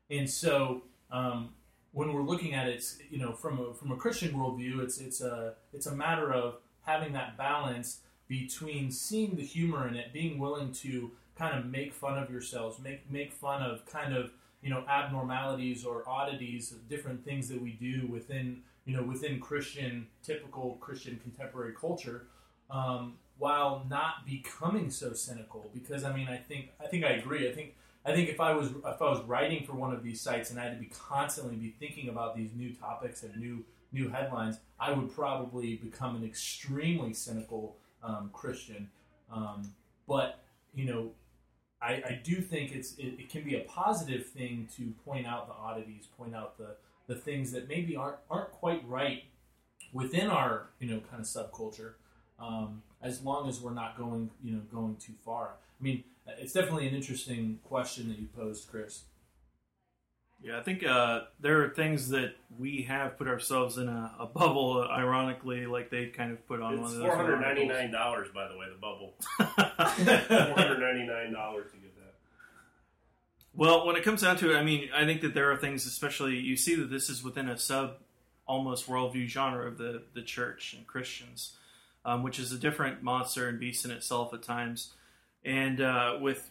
[0.09, 1.49] and so um,
[1.91, 5.21] when we're looking at it, you know, from a from a Christian worldview, it's it's
[5.21, 10.37] a it's a matter of having that balance between seeing the humor in it, being
[10.37, 14.69] willing to kind of make fun of yourselves, make make fun of kind of you
[14.69, 20.77] know abnormalities or oddities different things that we do within you know within Christian typical
[20.79, 22.27] Christian contemporary culture,
[22.69, 25.69] um, while not becoming so cynical.
[25.73, 27.49] Because I mean, I think I think I agree.
[27.49, 27.73] I think
[28.05, 30.59] I think if I was if I was writing for one of these sites and
[30.59, 34.57] I had to be constantly be thinking about these new topics and new new headlines,
[34.79, 38.89] I would probably become an extremely cynical um, Christian.
[39.31, 39.73] Um,
[40.07, 40.39] but
[40.73, 41.11] you know,
[41.81, 45.47] I, I do think it's it, it, can be a positive thing to point out
[45.47, 46.75] the oddities, point out the
[47.07, 49.23] the things that maybe aren't aren't quite right
[49.93, 51.93] within our you know kind of subculture.
[52.39, 55.51] Um, as long as we're not going you know going too far.
[55.79, 56.03] I mean,
[56.37, 59.03] it's definitely an interesting question that you posed, Chris.
[60.41, 64.25] Yeah, I think uh, there are things that we have put ourselves in a, a
[64.25, 64.87] bubble.
[64.89, 67.91] Ironically, like they kind of put on It's one of those four hundred ninety articles.
[67.91, 69.15] dollars, by the way, the bubble.
[69.37, 72.13] Four hundred ninety nine dollars to get that.
[73.53, 75.85] Well, when it comes down to it, I mean, I think that there are things,
[75.85, 77.97] especially you see that this is within a sub
[78.47, 81.57] almost worldview genre of the, the church and Christians,
[82.05, 84.93] um, which is a different monster and beast in itself at times.
[85.43, 86.49] And uh, with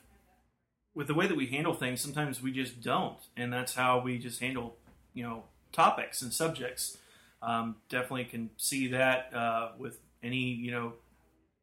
[0.98, 4.18] with the way that we handle things, sometimes we just don't, and that's how we
[4.18, 4.76] just handle
[5.14, 6.98] you know topics and subjects.
[7.40, 10.94] Um, definitely can see that uh, with any you know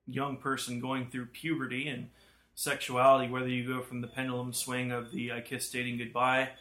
[0.07, 2.11] young person going through puberty and
[2.53, 6.51] sexuality, whether you go from the pendulum swing of the I kiss dating goodbye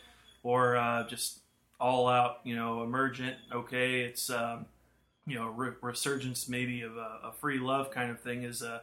[0.43, 1.39] or uh, just
[1.79, 4.67] all out, you know, emergent, okay, it's, um,
[5.27, 8.81] you know, re- resurgence maybe of a, a free love kind of thing is, uh,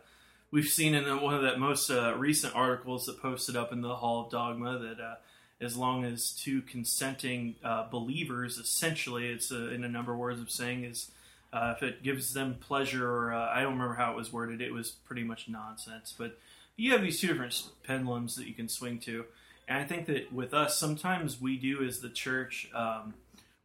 [0.51, 3.95] we've seen in one of the most uh, recent articles that posted up in the
[3.95, 5.15] Hall of Dogma that uh,
[5.61, 10.41] as long as two consenting uh, believers, essentially, it's uh, in a number of words
[10.41, 11.11] of saying is
[11.53, 14.61] uh, if it gives them pleasure, or uh, I don't remember how it was worded,
[14.61, 16.13] it was pretty much nonsense.
[16.17, 16.37] But
[16.75, 19.25] you have these two different pendulums that you can swing to.
[19.67, 23.13] And I think that with us, sometimes we do as the church, um,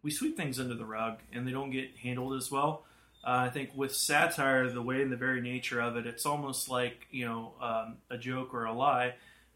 [0.03, 2.85] we sweep things under the rug and they don't get handled as well.
[3.27, 6.71] Uh, I think with satire, the way and the very nature of it, it's almost
[6.71, 9.15] like you know um, a joke or a lie.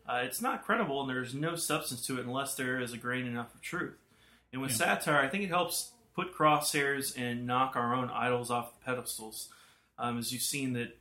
[0.09, 3.27] Uh, it's not credible, and there's no substance to it unless there is a grain
[3.27, 3.95] enough of truth.
[4.53, 8.73] And with satire, I think it helps put crosshairs and knock our own idols off
[8.77, 9.49] the pedestals.
[9.97, 10.99] Um, as you've seen that,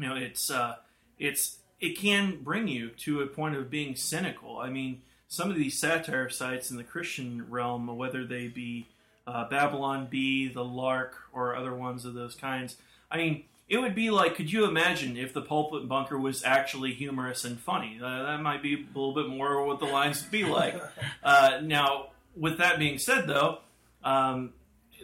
[0.00, 0.74] you know, it's uh,
[1.20, 4.58] it's it can bring you to a point of being cynical.
[4.58, 8.88] I mean, some of these satire sites in the Christian realm, whether they be
[9.28, 12.76] uh, Babylon Bee, The Lark, or other ones of those kinds.
[13.10, 16.94] I mean, it would be like, could you imagine if the pulpit bunker was actually
[16.94, 18.00] humorous and funny?
[18.02, 20.80] Uh, that might be a little bit more what the lines would be like.
[21.22, 23.58] Uh, now, with that being said, though,
[24.02, 24.52] um,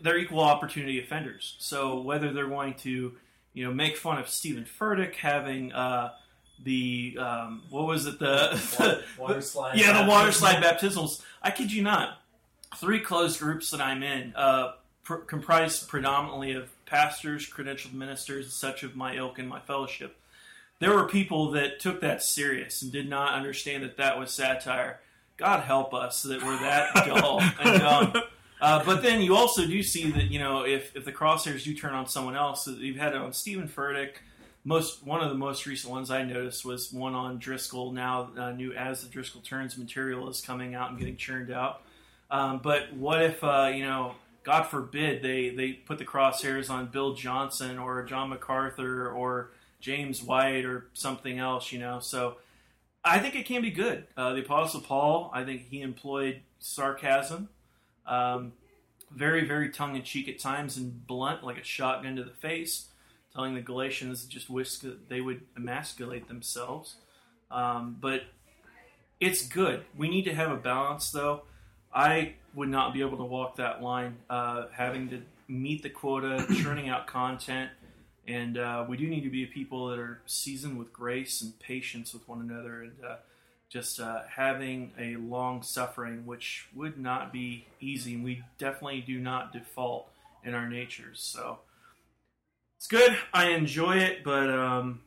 [0.03, 1.57] they're equal opportunity offenders.
[1.59, 3.13] So whether they're going to,
[3.53, 6.13] you know, make fun of Stephen Furtick having uh,
[6.63, 9.77] the um, what was it the Water slide.
[9.77, 11.21] yeah the water slide baptismals.
[11.43, 12.19] I kid you not,
[12.77, 14.73] three closed groups that I'm in uh,
[15.05, 20.17] pr- comprise predominantly of pastors, credentialed ministers, such of my ilk and my fellowship.
[20.81, 25.01] There were people that took that serious and did not understand that that was satire.
[25.37, 28.23] God help us that we're that dull and dumb.
[28.61, 31.75] Uh, but then you also do see that you know if, if the crosshairs do
[31.75, 34.15] turn on someone else, you've had it on Stephen Furtick.
[34.65, 37.93] Most one of the most recent ones I noticed was one on Driscoll.
[37.93, 41.83] Now, uh, new as the Driscoll turns material is coming out and getting churned out.
[42.31, 46.87] Um, but what if uh, you know, God forbid, they they put the crosshairs on
[46.87, 51.73] Bill Johnson or John MacArthur or James White or something else?
[51.73, 52.37] You know, so
[53.05, 54.07] I think it can be good.
[54.17, 57.49] Uh, the Apostle Paul, I think he employed sarcasm,
[58.07, 58.53] um,
[59.11, 62.89] very very tongue in cheek at times and blunt, like a shotgun to the face,
[63.33, 66.97] telling the Galatians just wish that they would emasculate themselves.
[67.51, 68.23] Um, but
[69.21, 69.85] it's good.
[69.97, 71.43] We need to have a balance, though.
[71.95, 76.45] I would not be able to walk that line, uh, having to meet the quota,
[76.63, 77.71] churning out content,
[78.27, 82.13] and uh, we do need to be people that are seasoned with grace and patience
[82.13, 83.17] with one another, and uh,
[83.69, 88.15] just uh, having a long suffering, which would not be easy.
[88.15, 90.09] And we definitely do not default
[90.43, 91.21] in our natures.
[91.21, 91.59] So
[92.79, 93.17] it's good.
[93.33, 95.01] I enjoy it, but um,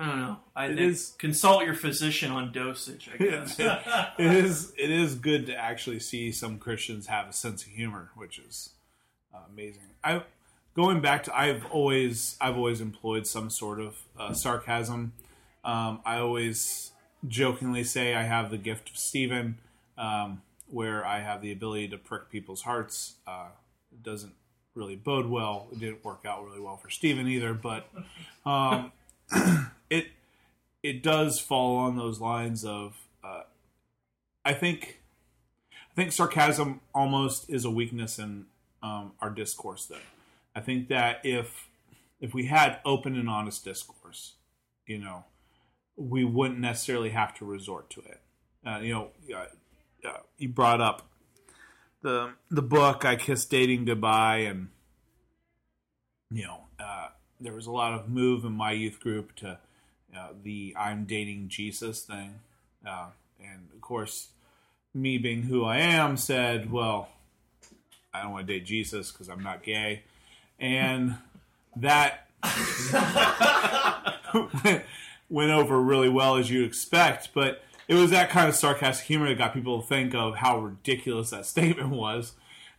[0.00, 0.36] I don't know.
[0.56, 3.10] I It think is- consult your physician on dosage.
[3.12, 3.58] I guess.
[4.18, 8.10] it is it is good to actually see some Christians have a sense of humor,
[8.16, 8.70] which is
[9.34, 9.82] uh, amazing.
[10.02, 10.22] I
[10.74, 15.12] going back to I've always I've always employed some sort of uh, sarcasm.
[15.64, 16.92] Um, I always
[17.28, 19.58] jokingly say I have the gift of Stephen,
[19.98, 23.16] um, where I have the ability to prick people's hearts.
[23.26, 23.48] Uh,
[23.92, 24.32] it doesn't
[24.74, 25.66] really bode well.
[25.72, 27.90] It didn't work out really well for Stephen either, but
[28.46, 28.92] um,
[30.82, 33.42] it does fall on those lines of uh,
[34.44, 35.00] I think
[35.90, 38.46] I think sarcasm almost is a weakness in
[38.82, 39.96] um, our discourse though.
[40.54, 41.68] I think that if
[42.20, 44.34] if we had open and honest discourse,
[44.86, 45.24] you know,
[45.96, 48.20] we wouldn't necessarily have to resort to it.
[48.66, 51.08] Uh, you know, uh, uh, you brought up
[52.02, 54.68] the the book "I Kissed Dating Goodbye," and
[56.30, 57.08] you know, uh,
[57.40, 59.58] there was a lot of move in my youth group to
[60.16, 62.40] uh, the "I'm dating Jesus" thing,
[62.86, 63.06] uh,
[63.40, 64.28] and of course,
[64.94, 67.08] me being who I am, said, "Well,
[68.12, 70.02] I don't want to date Jesus because I'm not gay,"
[70.58, 71.16] and
[71.76, 72.26] that
[75.28, 77.30] went over really well as you expect.
[77.34, 80.60] But it was that kind of sarcastic humor that got people to think of how
[80.60, 82.32] ridiculous that statement was.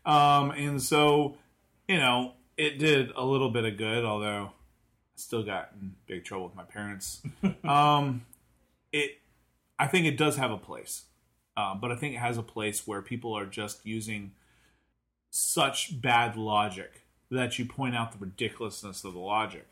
[0.06, 1.36] Um, and so,
[1.88, 4.52] you know, it did a little bit of good, although
[5.24, 7.22] still got in big trouble with my parents.
[7.64, 8.26] um,
[8.92, 9.20] it,
[9.80, 11.04] I think it does have a place,
[11.56, 14.32] uh, but I think it has a place where people are just using
[15.30, 19.68] such bad logic that you point out the ridiculousness of the logic.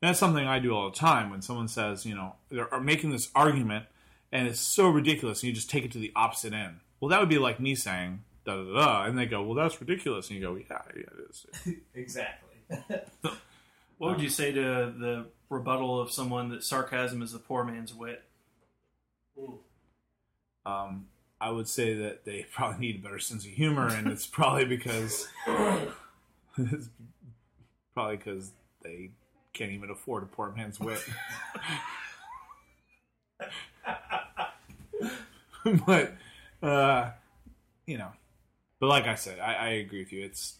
[0.00, 3.30] That's something I do all the time when someone says, you know, they're making this
[3.34, 3.86] argument
[4.30, 6.80] and it's so ridiculous, and you just take it to the opposite end.
[7.00, 9.80] Well, that would be like me saying da da da, and they go, "Well, that's
[9.80, 11.46] ridiculous," and you go, "Yeah, yeah, it is."
[11.94, 12.56] exactly.
[13.98, 14.60] What would you say to
[14.96, 18.22] the rebuttal of someone that sarcasm is the poor man's wit?
[20.64, 21.06] Um,
[21.40, 24.64] I would say that they probably need a better sense of humor, and it's probably
[24.64, 25.28] because
[26.56, 26.88] it's
[27.94, 29.10] probably because they
[29.52, 31.02] can't even afford a poor man's wit.
[35.86, 36.12] but
[36.62, 37.10] uh,
[37.86, 38.12] you know,
[38.78, 40.24] but like I said, I, I agree with you.
[40.24, 40.58] It's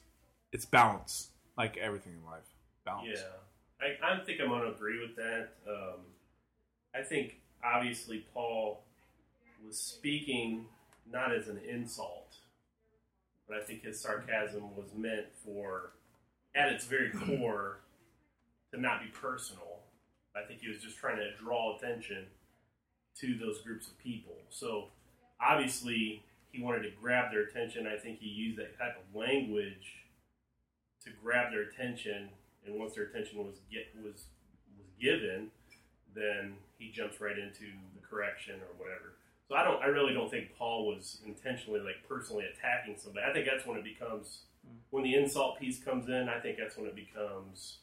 [0.53, 2.43] it's balance, like everything in life.
[2.89, 3.09] Balance.
[3.13, 5.49] Yeah, I, I think I'm going to agree with that.
[5.69, 6.01] Um,
[6.95, 8.83] I think obviously Paul
[9.65, 10.67] was speaking
[11.11, 12.37] not as an insult,
[13.49, 15.93] but I think his sarcasm was meant for,
[16.55, 17.81] at its very core,
[18.73, 19.81] to not be personal.
[20.37, 22.27] I think he was just trying to draw attention
[23.21, 24.35] to those groups of people.
[24.51, 24.89] So
[25.41, 26.23] obviously
[26.53, 27.87] he wanted to grab their attention.
[27.87, 30.05] I think he used that type of language
[31.05, 32.29] to grab their attention,
[32.69, 34.27] and once their attention was get was
[34.77, 35.51] was given,
[36.15, 39.15] then he jumps right into the correction or whatever.
[39.49, 43.27] So I don't, I really don't think Paul was intentionally like personally attacking somebody.
[43.29, 44.43] I think that's when it becomes
[44.91, 46.29] when the insult piece comes in.
[46.29, 47.79] I think that's when it becomes,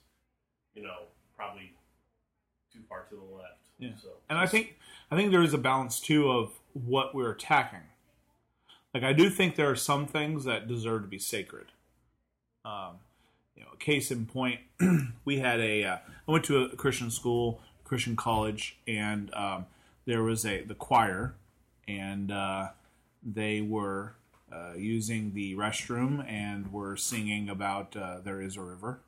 [0.76, 1.74] you know, probably
[2.72, 3.66] too far to the left.
[3.80, 3.90] Yeah.
[4.02, 4.78] So And I think
[5.10, 7.88] I think there is a balance too of what we're attacking.
[8.94, 11.68] Like I do think there are some things that deserve to be sacred.
[12.64, 13.00] Um,
[13.56, 14.60] you know, case in point,
[15.26, 15.84] we had a.
[15.84, 15.98] Uh,
[16.28, 19.66] I went to a Christian school, Christian college, and um,
[20.06, 21.36] there was a the choir,
[21.88, 22.70] and uh,
[23.24, 24.16] they were
[24.52, 29.00] uh, using the restroom and were singing about uh, there is a river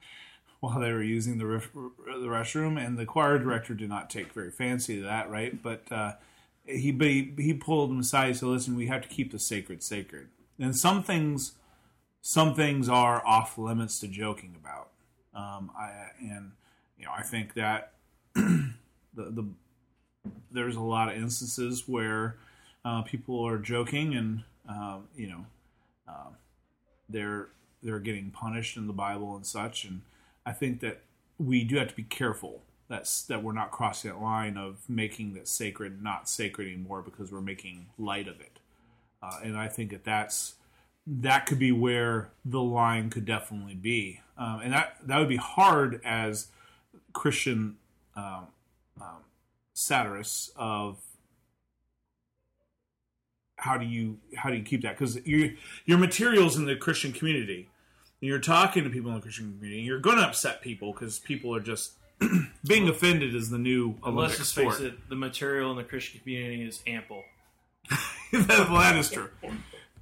[0.60, 4.50] while they were using the, the restroom, and the choir director did not take very
[4.50, 5.62] fancy to that, right?
[5.62, 6.12] But uh,
[6.64, 9.82] he, but he he pulled them aside said, "Listen, we have to keep the sacred
[9.82, 10.28] sacred."
[10.58, 11.52] And some things,
[12.26, 14.88] some things are off limits to joking about.
[15.32, 16.50] Um, I and
[16.98, 17.92] you know I think that
[18.34, 18.72] the
[19.14, 19.46] the
[20.50, 22.34] there's a lot of instances where
[22.84, 25.46] uh, people are joking and um, you know
[26.08, 26.34] um,
[27.08, 27.46] they're
[27.80, 30.00] they're getting punished in the Bible and such, and
[30.44, 31.02] I think that
[31.38, 35.34] we do have to be careful that's that we're not crossing that line of making
[35.34, 38.58] that sacred not sacred anymore because we're making light of it,
[39.22, 40.56] uh, and I think that that's
[41.06, 45.36] that could be where the line could definitely be, um, and that that would be
[45.36, 46.48] hard as
[47.12, 47.76] Christian
[48.16, 48.48] um,
[49.00, 49.24] um,
[49.74, 50.98] satirists of
[53.56, 55.50] how do you how do you keep that because your
[55.84, 57.68] your materials in the Christian community
[58.20, 61.18] and you're talking to people in the Christian community you're going to upset people because
[61.18, 61.92] people are just
[62.66, 64.76] being offended is the new Let's just sport.
[64.76, 67.24] face it, the material in the Christian community is ample.
[68.32, 69.28] that, that is true.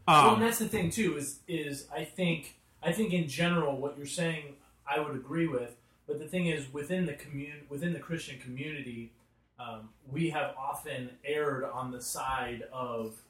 [0.07, 1.17] well, Um, and that's the thing too.
[1.17, 5.77] Is is I think I think in general what you're saying I would agree with,
[6.07, 9.13] but the thing is within the commun within the Christian community,
[9.59, 13.23] um, we have often erred on the side of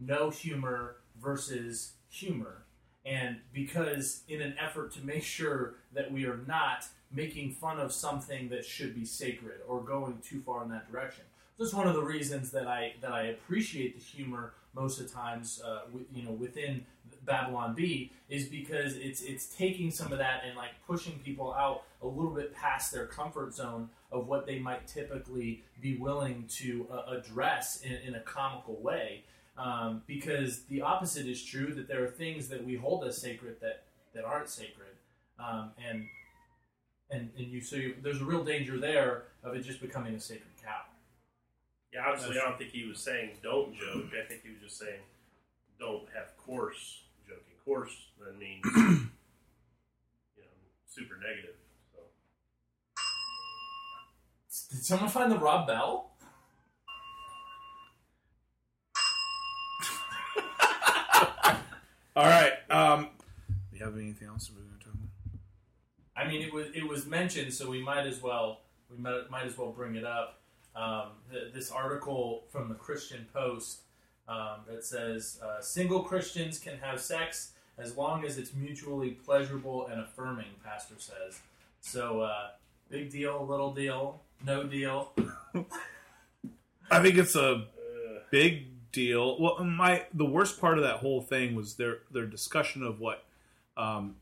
[0.00, 2.62] no humor versus humor,
[3.04, 7.92] and because in an effort to make sure that we are not making fun of
[7.92, 11.24] something that should be sacred or going too far in that direction.
[11.58, 15.12] That's one of the reasons that I that I appreciate the humor most of the
[15.12, 16.84] times, uh, with, you know, within
[17.24, 21.82] Babylon Bee, is because it's it's taking some of that and like pushing people out
[22.00, 26.86] a little bit past their comfort zone of what they might typically be willing to
[26.90, 29.24] uh, address in, in a comical way.
[29.58, 33.60] Um, because the opposite is true that there are things that we hold as sacred
[33.60, 33.82] that
[34.14, 34.96] that aren't sacred,
[35.38, 36.06] um, and
[37.10, 40.20] and and you so you, there's a real danger there of it just becoming a
[40.20, 40.51] sacred.
[41.92, 44.06] Yeah, obviously, I don't think he was saying don't joke.
[44.18, 45.00] I think he was just saying
[45.78, 47.42] don't have coarse joking.
[47.64, 49.10] Coarse then means you
[50.38, 50.44] know
[50.88, 51.54] super negative.
[54.48, 56.12] So Did someone find the Rob Bell?
[62.16, 62.52] all right.
[62.70, 63.08] Um,
[63.70, 65.10] do you have anything else we're going to talk about?
[66.16, 69.44] I mean, it was it was mentioned, so we might as well we might, might
[69.44, 70.41] as well bring it up.
[70.74, 73.80] Um, th- this article from the Christian Post
[74.28, 79.86] um, that says uh, single Christians can have sex as long as it's mutually pleasurable
[79.86, 80.46] and affirming.
[80.64, 81.40] Pastor says
[81.80, 82.20] so.
[82.22, 82.48] Uh,
[82.92, 85.12] big deal, little deal, no deal.
[86.90, 87.64] I think it's a
[88.30, 89.40] big deal.
[89.40, 93.24] Well, my the worst part of that whole thing was their their discussion of what
[93.76, 94.16] um,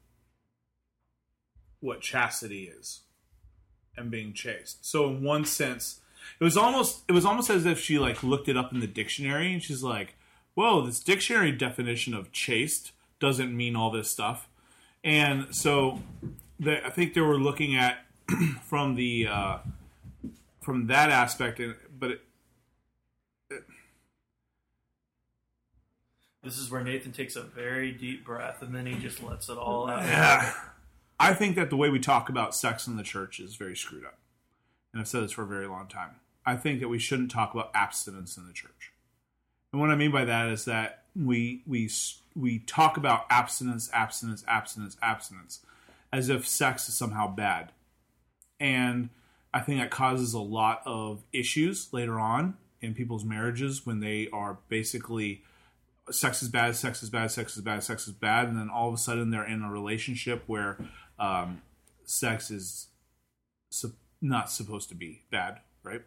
[1.81, 3.01] what chastity is
[3.97, 4.87] and being chaste.
[4.87, 6.01] So in one sense,
[6.39, 8.87] it was almost it was almost as if she like looked it up in the
[8.87, 10.15] dictionary and she's like,
[10.55, 14.49] "Whoa, this dictionary definition of chaste doesn't mean all this stuff."
[15.03, 16.01] And so
[16.59, 18.05] they, I think they were looking at
[18.63, 19.59] from the uh,
[20.61, 22.21] from that aspect, and but it,
[26.43, 29.59] This is where Nathan takes a very deep breath and then he just lets it
[29.59, 30.05] all out.
[30.05, 30.53] Yeah.
[31.19, 34.07] I think that the way we talk about sex in the church is very screwed
[34.07, 34.20] up.
[34.93, 36.17] And I've said this for a very long time.
[36.45, 38.93] I think that we shouldn't talk about abstinence in the church.
[39.73, 41.89] And what I mean by that is that we we
[42.35, 45.61] we talk about abstinence, abstinence, abstinence, abstinence
[46.13, 47.73] as if sex is somehow bad.
[48.59, 49.11] And
[49.55, 54.29] I think that causes a lot of issues later on in people's marriages when they
[54.33, 55.43] are basically
[56.11, 58.89] sex is bad, sex is bad, sex is bad, sex is bad, and then all
[58.89, 60.79] of a sudden they're in a relationship where
[61.19, 61.63] um,
[62.05, 62.89] sex is
[64.21, 66.03] not supposed to be bad, right?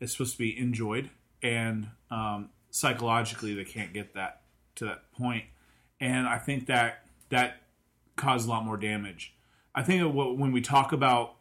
[0.00, 1.10] It's supposed to be enjoyed,
[1.42, 4.42] and um, psychologically they can't get that
[4.76, 5.44] to that point,
[6.00, 7.62] and I think that that
[8.16, 9.34] caused a lot more damage.
[9.74, 11.34] I think what, when we talk about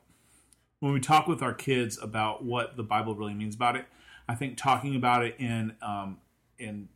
[0.80, 3.86] when we talk with our kids about what the Bible really means about it,
[4.30, 6.17] I think talking about it in um,
[6.57, 6.89] in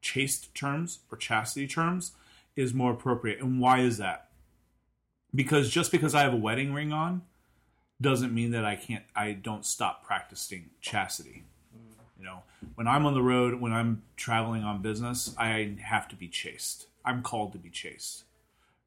[0.00, 2.12] chaste terms or chastity terms
[2.56, 3.40] is more appropriate.
[3.40, 4.28] And why is that?
[5.34, 7.22] Because just because I have a wedding ring on
[8.04, 11.44] doesn't mean that I can't I don't stop practicing chastity.
[12.18, 12.42] You know,
[12.76, 16.86] when I'm on the road, when I'm traveling on business, I have to be chaste.
[17.04, 18.24] I'm called to be chaste.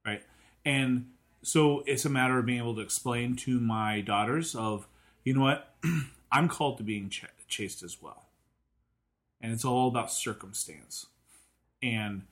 [0.06, 0.24] Right?
[0.66, 1.10] And
[1.44, 4.88] so it's a matter of being able to explain to my daughters of,
[5.24, 5.76] you know what?
[6.32, 8.28] I'm called to being ch- chaste as well
[9.42, 11.08] and it's all about circumstance.
[11.82, 12.24] And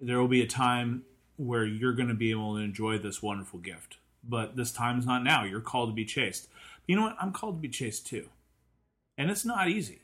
[0.00, 1.04] there will be a time
[1.36, 5.06] where you're going to be able to enjoy this wonderful gift, but this time is
[5.06, 5.44] not now.
[5.44, 6.48] You're called to be chaste.
[6.52, 7.16] But you know what?
[7.20, 8.28] I'm called to be chaste too,
[9.16, 10.00] and it's not easy.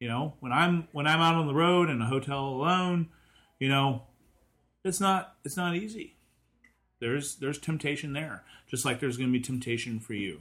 [0.00, 3.08] You know, when I'm when I'm out on the road in a hotel alone,
[3.58, 4.02] you know,
[4.84, 6.16] it's not it's not easy.
[7.00, 10.40] There's there's temptation there, just like there's going to be temptation for you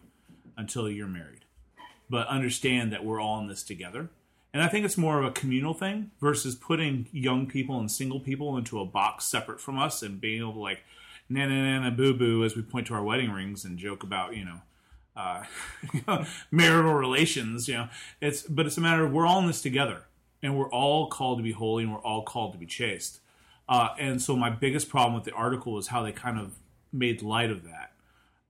[0.57, 1.45] until you're married.
[2.09, 4.09] But understand that we're all in this together
[4.53, 8.19] and I think it's more of a communal thing versus putting young people and single
[8.19, 10.83] people into a box separate from us and being able to like
[11.34, 14.36] na na na boo boo as we point to our wedding rings and joke about
[14.36, 14.61] you know
[15.15, 15.43] uh,
[16.51, 17.67] marital relations.
[17.67, 20.03] You know, it's but it's a matter of we're all in this together
[20.43, 23.19] and we're all called to be holy and we're all called to be chaste.
[23.69, 26.55] Uh, and so my biggest problem with the article is how they kind of
[26.91, 27.93] made light of that,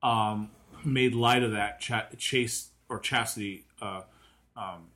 [0.01, 0.49] um,
[0.84, 3.65] made light of that cha- chaste or chastity.
[3.82, 4.01] Uh,
[4.55, 4.88] um,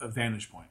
[0.00, 0.68] vantage point.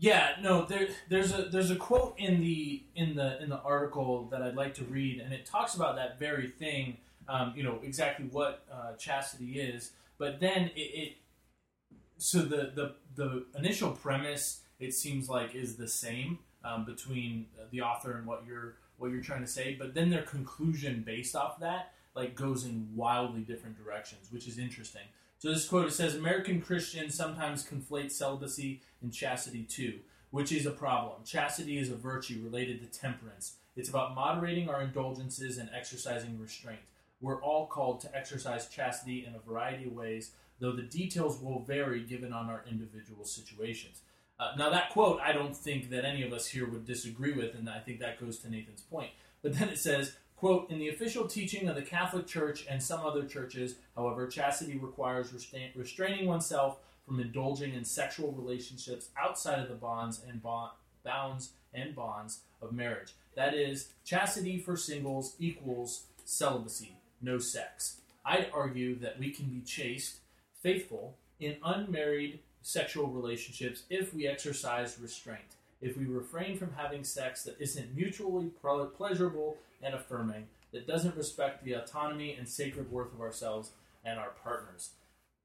[0.00, 4.28] Yeah, no, there, there's a there's a quote in the in the in the article
[4.30, 6.98] that I'd like to read, and it talks about that very thing.
[7.28, 11.16] Um, you know exactly what uh, chastity is, but then it, it
[12.16, 17.80] so the, the the initial premise it seems like is the same um, between the
[17.80, 21.58] author and what you're what you're trying to say, but then their conclusion based off
[21.60, 25.02] that like goes in wildly different directions, which is interesting.
[25.38, 30.66] So this quote it says American Christians sometimes conflate celibacy and chastity too, which is
[30.66, 31.24] a problem.
[31.24, 33.56] Chastity is a virtue related to temperance.
[33.76, 36.80] It's about moderating our indulgences and exercising restraint.
[37.20, 41.60] We're all called to exercise chastity in a variety of ways, though the details will
[41.60, 44.02] vary given on our individual situations.
[44.40, 47.54] Uh, now, that quote, I don't think that any of us here would disagree with,
[47.54, 49.10] and I think that goes to Nathan's point.
[49.42, 53.04] But then it says, quote, in the official teaching of the Catholic Church and some
[53.04, 55.32] other churches, however, chastity requires
[55.74, 56.78] restraining oneself
[57.08, 62.72] from indulging in sexual relationships outside of the bonds and bond- bounds and bonds of
[62.72, 63.14] marriage.
[63.34, 68.00] That is, chastity for singles equals celibacy, no sex.
[68.24, 70.18] I'd argue that we can be chaste,
[70.62, 77.44] faithful, in unmarried sexual relationships if we exercise restraint, if we refrain from having sex
[77.44, 78.50] that isn't mutually
[78.96, 83.70] pleasurable and affirming, that doesn't respect the autonomy and sacred worth of ourselves
[84.04, 84.90] and our partners.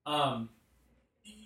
[0.05, 0.49] Um,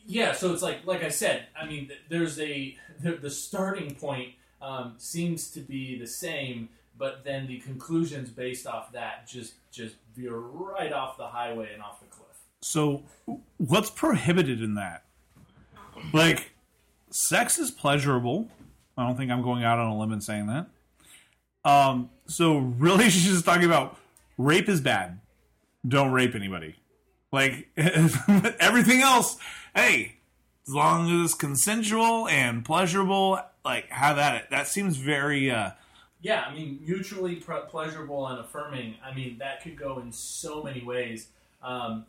[0.06, 4.34] yeah, so it's like, like I said, I mean, there's a the, the starting point
[4.62, 9.96] um, seems to be the same, but then the conclusions based off that just just
[10.16, 12.28] veer right off the highway and off the cliff.
[12.62, 13.04] So,
[13.58, 15.04] what's prohibited in that?
[16.14, 16.52] Like,
[17.10, 18.50] sex is pleasurable.
[18.98, 20.68] I don't think I'm going out on a limb and saying that.
[21.64, 23.98] Um, so really, she's just talking about
[24.38, 25.20] rape is bad.
[25.88, 26.76] Don't rape anybody.
[27.32, 29.38] Like everything else,
[29.76, 30.18] hey,
[30.68, 34.50] as long as it's consensual and pleasurable, like have at it.
[34.50, 35.52] That seems very.
[35.52, 35.72] uh
[36.22, 38.96] Yeah, I mean, mutually pre- pleasurable and affirming.
[39.04, 41.28] I mean, that could go in so many ways.
[41.62, 42.06] Um,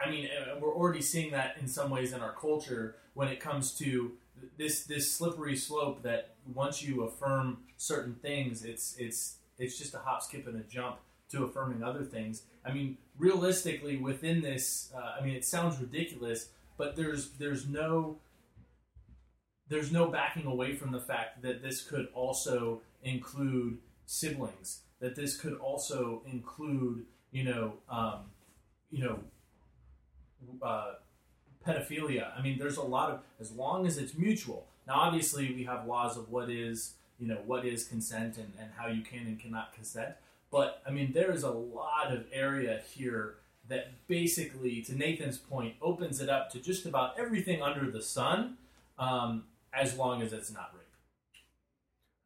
[0.00, 3.40] I mean, uh, we're already seeing that in some ways in our culture when it
[3.40, 4.12] comes to
[4.56, 9.98] this this slippery slope that once you affirm certain things, it's it's it's just a
[9.98, 10.98] hop, skip, and a jump
[11.30, 12.42] to affirming other things.
[12.68, 18.18] I mean, realistically, within this, uh, I mean, it sounds ridiculous, but there's there's no
[19.68, 24.80] there's no backing away from the fact that this could also include siblings.
[25.00, 28.30] That this could also include, you know, um,
[28.90, 29.20] you know,
[30.62, 30.94] uh,
[31.66, 32.36] pedophilia.
[32.36, 34.66] I mean, there's a lot of as long as it's mutual.
[34.86, 38.70] Now, obviously, we have laws of what is you know what is consent and, and
[38.76, 40.14] how you can and cannot consent.
[40.50, 43.36] But I mean, there is a lot of area here
[43.68, 48.56] that basically, to Nathan's point, opens it up to just about everything under the sun,
[48.98, 50.84] um, as long as it's not rape.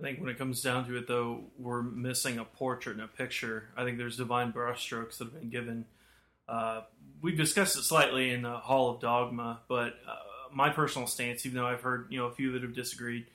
[0.00, 3.08] I think when it comes down to it, though, we're missing a portrait and a
[3.08, 3.68] picture.
[3.76, 5.84] I think there's divine brushstrokes that have been given.
[6.48, 6.82] Uh,
[7.20, 10.16] we've discussed it slightly in the Hall of Dogma, but uh,
[10.52, 13.26] my personal stance, even though I've heard you know a few that have disagreed,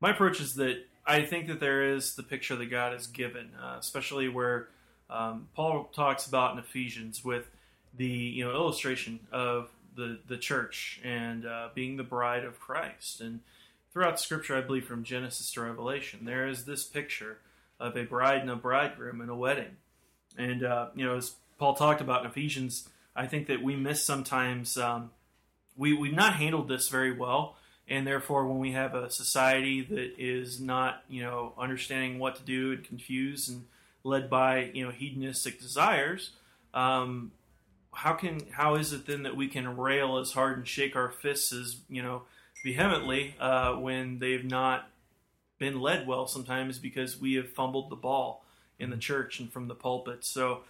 [0.00, 0.78] my approach is that
[1.08, 4.68] I think that there is the picture that God has given, uh, especially where
[5.10, 7.50] um, Paul talks about in Ephesians with
[7.96, 13.20] the you know illustration of the the church and uh, being the bride of Christ
[13.20, 13.40] and
[13.92, 17.38] throughout Scripture, I believe from Genesis to Revelation, there is this picture
[17.80, 19.76] of a bride and a bridegroom in a wedding.
[20.36, 24.04] And, uh, you know, as Paul talked about in Ephesians, I think that we miss
[24.04, 25.10] sometimes, um,
[25.76, 27.56] we, we've not handled this very well.
[27.88, 32.42] And therefore, when we have a society that is not, you know, understanding what to
[32.42, 33.64] do and confused and
[34.04, 36.30] led by, you know, hedonistic desires,
[36.74, 37.32] um,
[37.92, 41.10] how can how is it then that we can rail as hard and shake our
[41.10, 42.22] fists as you know
[42.64, 44.88] vehemently uh, when they've not
[45.58, 48.44] been led well sometimes because we have fumbled the ball
[48.78, 50.24] in the church and from the pulpit.
[50.24, 50.60] So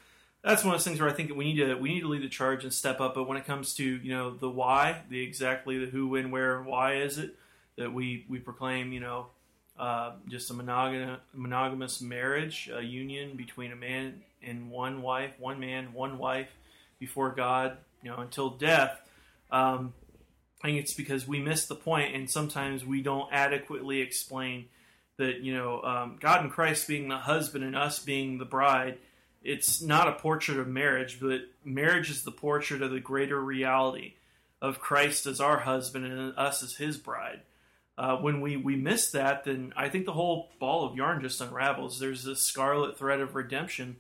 [0.45, 2.23] that's one of those things where I think we need to we need to lead
[2.23, 3.15] the charge and step up.
[3.15, 6.63] But when it comes to you know the why, the exactly the who, when, where,
[6.63, 7.35] why is it
[7.77, 9.27] that we we proclaim you know
[9.79, 15.93] uh, just a monogamous marriage, a union between a man and one wife, one man,
[15.93, 16.49] one wife
[16.99, 19.01] before God, you know until death.
[19.51, 19.93] Um,
[20.63, 24.67] I think it's because we miss the point, and sometimes we don't adequately explain
[25.17, 28.99] that you know um, God and Christ being the husband and us being the bride.
[29.49, 34.15] It's not a portrait of marriage, but marriage is the portrait of the greater reality
[34.61, 37.41] of Christ as our husband and us as His bride.
[37.97, 41.41] Uh, when we we miss that, then I think the whole ball of yarn just
[41.41, 41.99] unravels.
[41.99, 43.97] There's this scarlet thread of redemption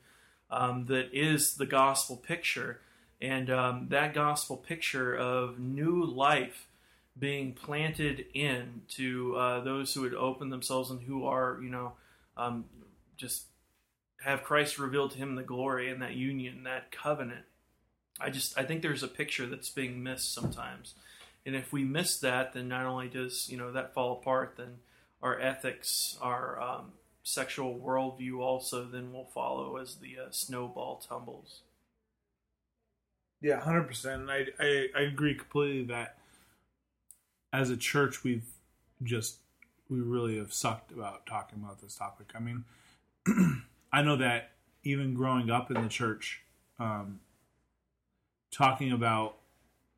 [0.51, 2.80] um, that is the gospel picture
[3.20, 6.68] and um, that gospel picture of new life
[7.18, 11.94] being planted in to uh, those who would open themselves and who are, you know,
[12.36, 12.64] um,
[13.16, 13.46] just
[14.24, 17.44] have Christ revealed to him the glory and that union, that covenant.
[18.20, 20.94] I just I think there's a picture that's being missed sometimes,
[21.46, 24.78] and if we miss that, then not only does you know that fall apart, then
[25.22, 26.92] our ethics, our um,
[27.22, 31.62] sexual worldview also then will follow as the uh, snowball tumbles.
[33.40, 34.28] Yeah, hundred percent.
[34.28, 36.16] I, I I agree completely that
[37.52, 38.50] as a church we've
[39.02, 39.38] just
[39.88, 42.32] we really have sucked about talking about this topic.
[42.34, 42.64] I mean,
[43.93, 44.53] I know that
[44.84, 46.43] even growing up in the church,
[46.78, 47.20] um,
[48.51, 49.36] talking about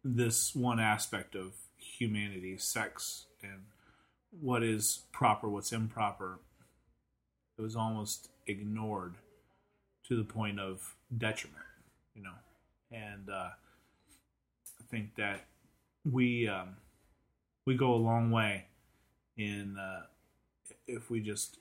[0.05, 3.63] this one aspect of humanity, sex, and
[4.31, 6.39] what is proper, what's improper,
[7.59, 9.17] it was almost ignored
[10.09, 11.65] to the point of detriment,
[12.15, 12.35] you know?
[12.91, 13.51] And uh,
[14.81, 15.45] I think that
[16.11, 16.77] we um,
[17.67, 18.67] we go a long way
[19.37, 20.03] in uh,
[20.87, 21.59] if we just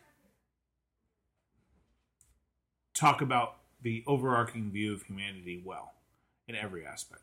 [2.99, 5.93] talk about the overarching view of humanity well
[6.47, 7.21] in every aspect.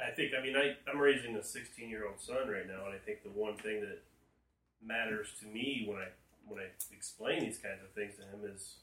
[0.00, 0.32] I think.
[0.38, 3.22] I mean, I, I'm raising a 16 year old son right now, and I think
[3.22, 4.02] the one thing that
[4.84, 6.08] matters to me when I
[6.46, 8.76] when I explain these kinds of things to him is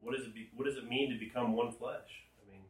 [0.00, 2.26] what does it be, what does it mean to become one flesh?
[2.42, 2.62] I mean,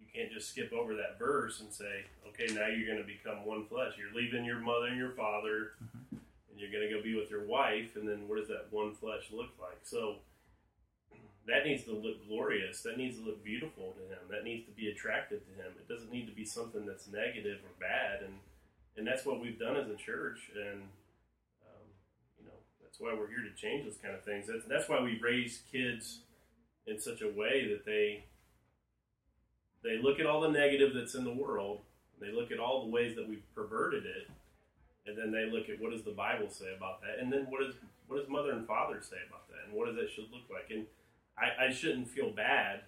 [0.00, 3.44] you can't just skip over that verse and say, okay, now you're going to become
[3.44, 3.92] one flesh.
[3.96, 6.16] You're leaving your mother and your father, mm-hmm.
[6.50, 8.94] and you're going to go be with your wife, and then what does that one
[8.94, 9.78] flesh look like?
[9.84, 10.16] So
[11.48, 12.82] that needs to look glorious.
[12.82, 14.20] That needs to look beautiful to him.
[14.30, 15.72] That needs to be attractive to him.
[15.78, 18.22] It doesn't need to be something that's negative or bad.
[18.22, 18.34] And
[18.96, 20.50] and that's what we've done as a church.
[20.54, 20.82] And
[21.64, 21.86] um,
[22.38, 24.46] you know that's why we're here to change those kind of things.
[24.46, 26.20] That's that's why we raise kids
[26.86, 28.24] in such a way that they
[29.82, 31.80] they look at all the negative that's in the world.
[32.20, 34.28] They look at all the ways that we've perverted it,
[35.06, 37.60] and then they look at what does the Bible say about that, and then what
[37.60, 37.74] does
[38.06, 40.68] what does mother and father say about that, and what does that should look like.
[40.70, 40.84] And
[41.40, 42.80] I, I shouldn't feel bad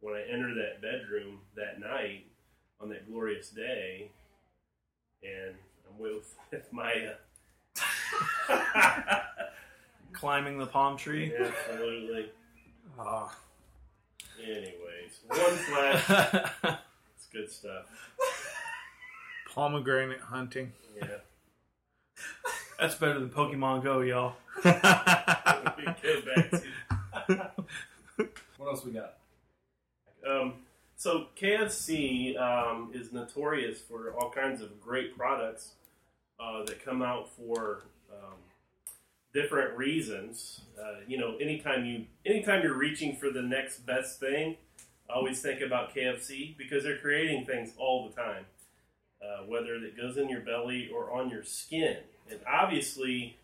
[0.00, 2.26] when I enter that bedroom that night
[2.80, 4.10] on that glorious day,
[5.22, 5.54] and
[5.88, 6.92] I'm with, with my.
[8.48, 9.20] Uh,
[10.12, 11.32] Climbing the palm tree.
[11.38, 12.26] absolutely.
[12.98, 13.34] Ah.
[14.42, 16.50] Anyways, one flash.
[17.16, 17.84] It's good stuff.
[19.54, 20.72] pomegranate hunting.
[20.96, 21.06] Yeah.
[22.78, 24.34] That's better than Pokemon Go, y'all.
[24.64, 24.80] We go
[26.34, 26.62] back to
[28.56, 29.14] What else we got?
[30.26, 30.54] Um,
[30.96, 35.72] so KFC um, is notorious for all kinds of great products
[36.38, 38.36] uh, that come out for um,
[39.32, 40.60] different reasons.
[40.80, 44.56] Uh, you know, anytime you anytime you're reaching for the next best thing,
[45.08, 48.44] always think about KFC because they're creating things all the time,
[49.22, 51.96] uh, whether it goes in your belly or on your skin.
[52.30, 53.36] And obviously,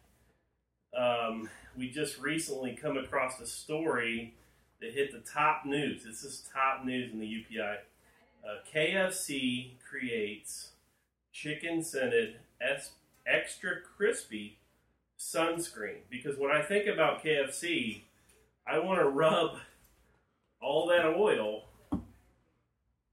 [0.97, 4.35] um, we just recently come across a story
[4.81, 6.05] that hit the top news.
[6.05, 7.77] This is top news in the UPI.
[8.45, 10.71] Uh, KFC creates
[11.33, 12.37] chicken scented
[13.27, 14.59] extra crispy
[15.19, 18.03] sunscreen because when I think about KFC,
[18.67, 19.57] I want to rub
[20.61, 21.65] all that oil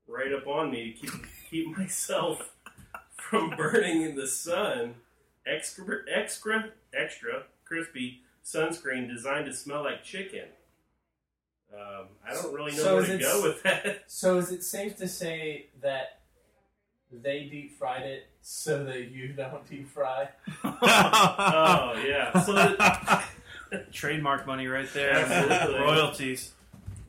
[0.07, 2.51] right up on me to keep keep myself
[3.15, 4.95] from burning in the sun.
[5.45, 10.45] Extra extra extra crispy sunscreen designed to smell like chicken.
[11.73, 14.03] Um, I don't really know So where is to go with that.
[14.07, 16.19] So is it safe to say that
[17.11, 20.29] they deep fried it so that you don't deep fry?
[20.63, 22.39] Oh yeah.
[22.41, 23.23] So the,
[23.91, 25.15] Trademark money right there.
[25.15, 25.79] Absolutely.
[25.79, 26.53] Royalties.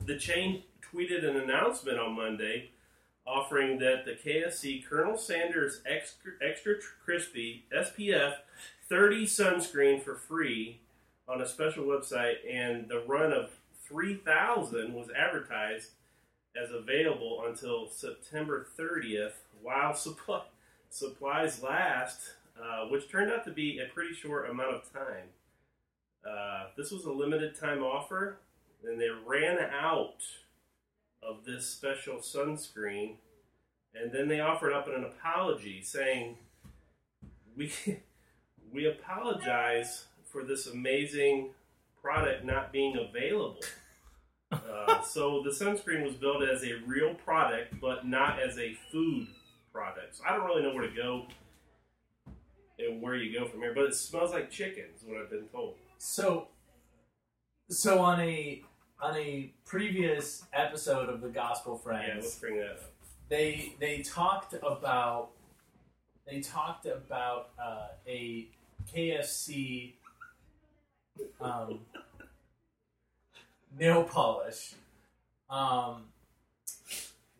[0.06, 0.62] the chain
[0.92, 2.70] tweeted an announcement on Monday
[3.26, 8.34] offering that the KFC Colonel Sanders Extra, Extra Crispy SPF
[8.88, 10.80] 30 sunscreen for free
[11.26, 13.50] on a special website, and the run of
[13.86, 15.90] 3,000 was advertised
[16.60, 19.32] as available until September 30th
[19.62, 22.20] while supplies last,
[22.60, 25.28] uh, which turned out to be a pretty short amount of time.
[26.28, 28.38] Uh, this was a limited time offer,
[28.84, 30.22] and they ran out
[31.22, 33.16] of this special sunscreen,
[33.94, 36.36] and then they offered up an apology saying,
[37.56, 37.72] "We
[38.72, 41.50] we apologize for this amazing
[42.04, 43.60] product not being available."
[44.52, 49.26] Uh, so the sunscreen was built as a real product, but not as a food
[49.72, 50.16] product.
[50.16, 51.26] So I don't really know where to go
[52.78, 55.48] and where you go from here, but it smells like chicken, is what I've been
[55.48, 55.74] told.
[55.98, 56.48] So,
[57.68, 58.62] so on a
[59.00, 62.92] on a previous episode of the Gospel Yeah, let's bring that up.
[63.28, 65.30] they they talked about
[66.26, 68.48] they talked about uh, a
[68.94, 69.94] KFC
[71.40, 71.80] um,
[73.78, 74.74] nail polish.
[75.50, 76.04] Um,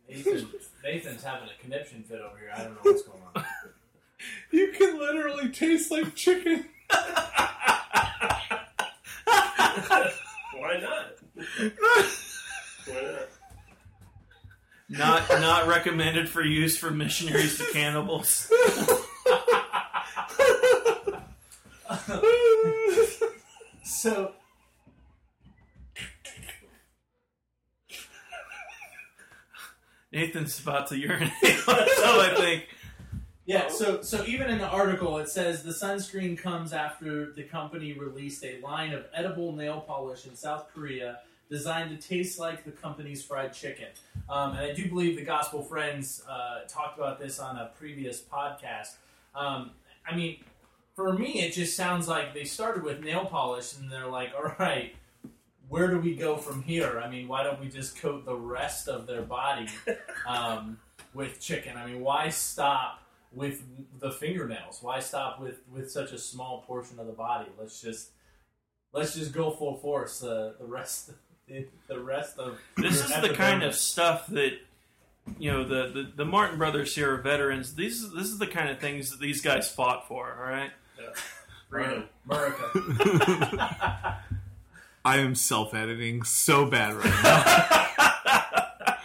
[0.09, 0.49] Nathan,
[0.85, 2.53] Nathan's having a conniption fit over here.
[2.55, 3.45] I don't know what's going on.
[4.51, 6.65] You can literally taste like chicken.
[10.55, 11.19] Why not?
[12.87, 13.29] Why not?
[14.89, 18.51] Not not recommended for use for missionaries to cannibals.
[23.95, 24.33] So
[30.13, 31.31] Nathan's about to urinate.
[31.41, 32.65] so I think
[33.47, 37.93] Yeah, so so even in the article it says the sunscreen comes after the company
[37.93, 42.73] released a line of edible nail polish in South Korea designed to taste like the
[42.73, 43.89] company's fried chicken.
[44.29, 48.21] Um, and I do believe the Gospel Friends uh, talked about this on a previous
[48.21, 48.97] podcast.
[49.35, 49.71] Um,
[50.07, 50.39] I mean,
[50.95, 54.55] for me, it just sounds like they started with nail polish and they're like, all
[54.59, 54.95] right,
[55.69, 57.01] where do we go from here?
[57.01, 59.69] I mean, why don't we just coat the rest of their body
[60.27, 60.79] um,
[61.13, 61.77] with chicken?
[61.77, 63.63] I mean, why stop with
[63.99, 64.79] the fingernails?
[64.83, 67.49] Why stop with, with such a small portion of the body?
[67.59, 68.11] Let's just
[68.93, 70.21] let's just go full force.
[70.21, 71.11] The the rest
[71.49, 74.53] the, the rest of this is the kind of stuff that
[75.39, 77.75] you know the, the, the Martin brothers here are veterans.
[77.75, 80.37] These this is the kind of things that these guys fought for.
[80.39, 80.71] All right.
[81.71, 82.05] Freedom.
[82.29, 82.71] America.
[85.05, 88.97] I am self editing so bad right now.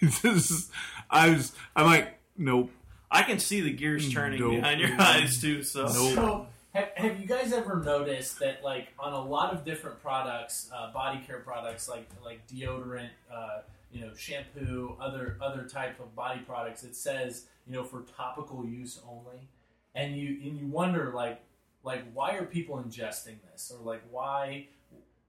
[0.00, 0.70] this is,
[1.10, 2.70] I was, I'm like, nope.
[3.10, 4.52] I can see the gears turning Nope.
[4.56, 5.62] behind your eyes too.
[5.62, 6.14] So Nope.
[6.14, 10.68] So, have, have you guys ever noticed that, like, on a lot of different products,
[10.74, 13.60] uh, body care products, like like deodorant, uh,
[13.92, 18.66] you know, shampoo, other other type of body products, it says, you know, for topical
[18.66, 19.48] use only,
[19.96, 21.40] and you and you wonder, like,
[21.82, 24.68] like why are people ingesting this, or like why,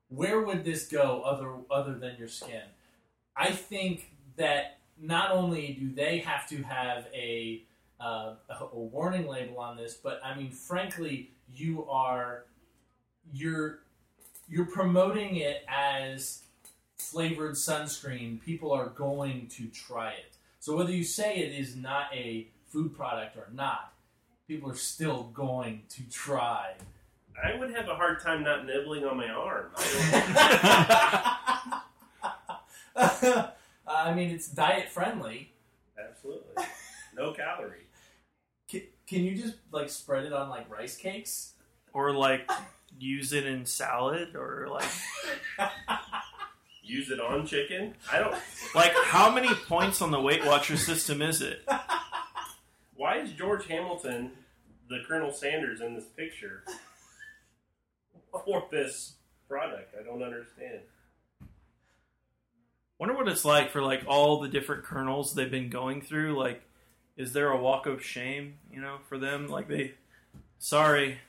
[0.09, 2.63] where would this go other other than your skin?
[3.35, 7.63] I think that not only do they have to have a
[7.99, 12.45] uh, a warning label on this, but I mean, frankly, you are
[13.33, 13.79] you're
[14.49, 16.43] you're promoting it as
[16.97, 18.41] flavored sunscreen.
[18.41, 20.35] People are going to try it.
[20.59, 23.93] So whether you say it is not a food product or not,
[24.47, 26.73] people are still going to try.
[27.43, 29.71] I would have a hard time not nibbling on my arm.
[29.75, 29.81] I
[33.87, 35.51] I mean, it's diet friendly.
[35.97, 36.63] Absolutely.
[37.15, 37.85] No calorie.
[38.69, 41.53] Can, can you just like spread it on like rice cakes?
[41.93, 42.49] or like
[42.99, 44.85] use it in salad or like
[46.83, 47.95] Use it on chicken.
[48.11, 48.35] I don't.
[48.73, 51.67] like how many points on the Weight Watcher system is it?
[52.97, 54.31] Why is George Hamilton
[54.89, 56.63] the Colonel Sanders in this picture
[58.31, 59.13] for this
[59.47, 59.95] product?
[59.97, 60.79] I don't understand.
[62.97, 66.35] Wonder what it's like for like all the different colonels they've been going through.
[66.37, 66.63] Like,
[67.15, 69.47] is there a walk of shame, you know, for them?
[69.47, 69.93] Like they,
[70.57, 71.19] sorry,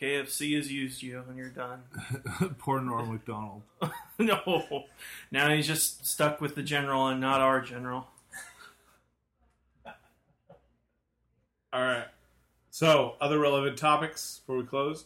[0.00, 1.82] KFC has used you and you're done.
[2.58, 3.62] Poor Norm Macdonald.
[4.20, 4.84] no,
[5.32, 8.06] now he's just stuck with the general and not our general.
[11.72, 12.06] All right.
[12.70, 15.04] So, other relevant topics before we close?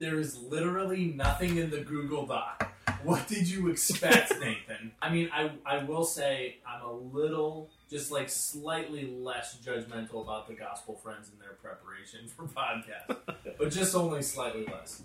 [0.00, 2.72] There is literally nothing in the Google Doc.
[3.02, 4.92] What did you expect, Nathan?
[5.02, 10.46] I mean, I, I will say I'm a little, just like slightly less judgmental about
[10.48, 13.16] the Gospel Friends and their preparation for podcast,
[13.58, 15.02] but just only slightly less.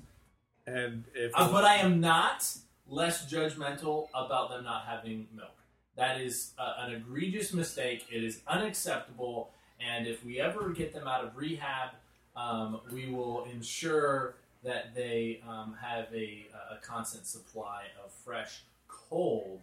[0.65, 2.47] And if Uh, but I am not
[2.87, 5.49] less judgmental about them not having milk.
[5.95, 8.05] That is uh, an egregious mistake.
[8.11, 9.51] It is unacceptable.
[9.79, 11.91] And if we ever get them out of rehab,
[12.35, 19.59] um, we will ensure that they um, have a, a constant supply of fresh, cold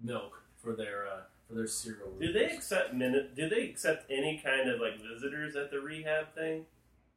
[0.00, 2.10] milk for their uh, for their cereal.
[2.20, 3.34] Do they accept minute?
[3.34, 6.66] Do they accept any kind of like visitors at the rehab thing?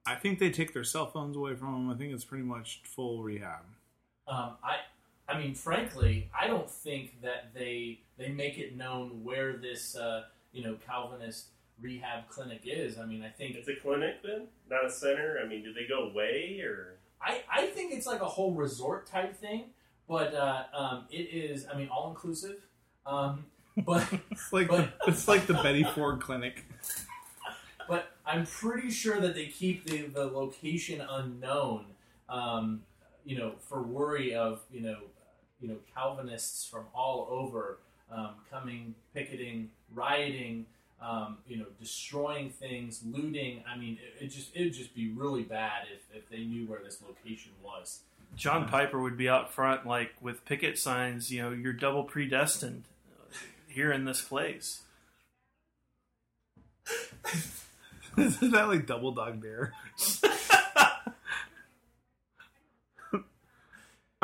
[0.08, 1.90] I think they take their cell phones away from them.
[1.90, 3.62] I think it's pretty much full rehab.
[4.28, 4.78] Um, I,
[5.28, 10.24] I mean, frankly, I don't think that they they make it known where this uh,
[10.54, 11.48] you know Calvinist
[11.82, 12.98] rehab clinic is.
[12.98, 15.40] I mean, I think It's a clinic then, not a center.
[15.44, 16.98] I mean, do they go away or?
[17.22, 19.66] I, I think it's like a whole resort type thing,
[20.08, 21.66] but uh, um, it is.
[21.72, 22.58] I mean, all inclusive.
[23.06, 23.46] Um,
[23.86, 26.64] but It's like But- it's like the Betty Ford Clinic.
[27.90, 31.86] but I'm pretty sure that they keep the, the location unknown.
[32.30, 32.82] Um,
[33.26, 34.98] you know, for worry of you know
[35.60, 37.80] you know Calvinists from all over
[38.12, 40.66] um, coming, picketing, rioting.
[41.02, 43.64] Um, you know, destroying things, looting.
[43.70, 46.66] I mean, it, it just it would just be really bad if, if they knew
[46.66, 48.00] where this location was.
[48.36, 51.32] John Piper would be out front, like with picket signs.
[51.32, 52.86] You know, you're double predestined
[53.20, 53.36] uh,
[53.68, 54.84] here in this place.
[58.18, 59.74] Isn't that like Double Dog Dare?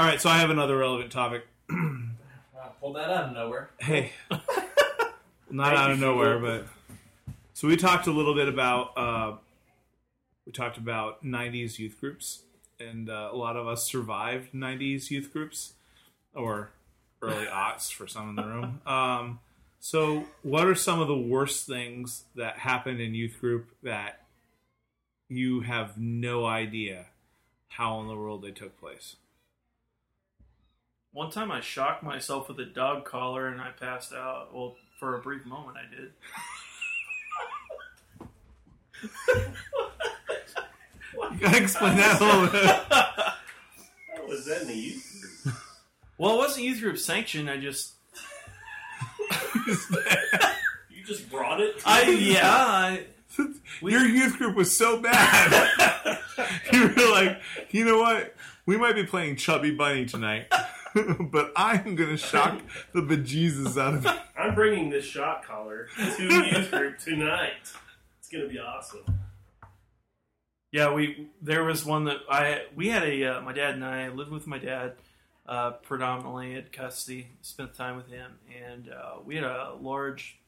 [0.02, 1.46] All right, so I have another relevant topic.
[1.70, 3.72] Uh, pulled that out of nowhere.
[3.80, 4.12] Hey,
[5.50, 6.68] not out of nowhere, but
[7.54, 9.38] so we talked a little bit about uh,
[10.46, 12.44] we talked about '90s youth groups,
[12.80, 15.74] and uh, a lot of us survived '90s youth groups
[16.36, 16.70] or
[17.22, 18.82] early aughts for some in the room.
[18.86, 19.40] Um,
[19.80, 24.22] so, what are some of the worst things that happened in youth group that
[25.30, 27.08] you have no idea
[27.70, 29.16] how in the world they took place?
[31.14, 34.54] One time I shocked myself with a dog collar and I passed out.
[34.54, 36.12] Well, for a brief moment I did.
[41.32, 42.64] You gotta explain that a little bit.
[42.66, 45.56] How was that in the youth group?
[46.18, 47.50] Well, it wasn't youth group sanctioned.
[47.50, 47.94] I just,
[50.90, 51.80] You just brought it.
[51.80, 52.34] to I me?
[52.34, 53.06] yeah, I,
[53.82, 55.70] We- Your youth group was so bad.
[56.74, 57.42] you were like,
[57.72, 58.36] you know what?
[58.66, 60.46] We might be playing Chubby Bunny tonight,
[61.32, 62.62] but I'm gonna shock
[62.94, 64.12] the bejesus out of you.
[64.38, 67.72] I'm bringing this shock collar to the youth group tonight.
[68.20, 69.04] It's gonna be awesome.
[70.72, 74.10] Yeah, we there was one that I we had a uh, my dad and I
[74.10, 74.94] lived with my dad
[75.48, 78.32] uh, predominantly at custody, spent time with him,
[78.70, 80.40] and uh, we had a large,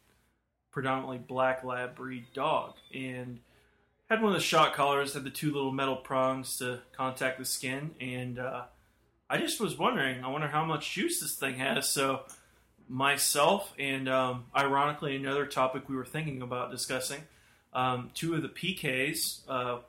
[0.71, 3.39] predominantly black lab breed dog, and
[4.09, 7.45] had one of the shock collars, had the two little metal prongs to contact the
[7.45, 8.63] skin, and uh,
[9.29, 11.89] I just was wondering, I wonder how much juice this thing has.
[11.89, 12.21] So
[12.87, 17.21] myself and um, ironically another topic we were thinking about discussing,
[17.73, 19.41] um, two of the PKs.
[19.47, 19.79] Uh,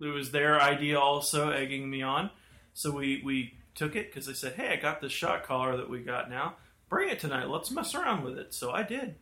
[0.00, 2.30] it was their idea also egging me on.
[2.74, 5.88] So we, we took it because they said, hey, I got this shot collar that
[5.88, 6.56] we got now.
[6.88, 7.48] Bring it tonight.
[7.48, 8.52] Let's mess around with it.
[8.52, 9.14] So I did.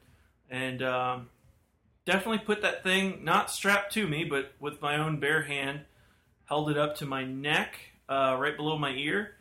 [0.49, 1.29] And um,
[2.05, 5.83] definitely put that thing, not strapped to me, but with my own bare hand,
[6.47, 9.37] held it up to my neck, uh, right below my ear,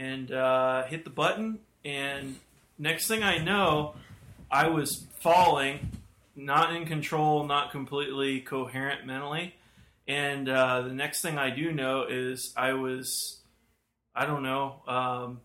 [0.00, 1.58] and uh, hit the button.
[1.84, 2.36] And
[2.78, 3.94] next thing I know,
[4.50, 5.90] I was falling,
[6.34, 9.54] not in control, not completely coherent mentally.
[10.08, 13.40] And uh, the next thing I do know is I was,
[14.14, 15.40] I don't know, um,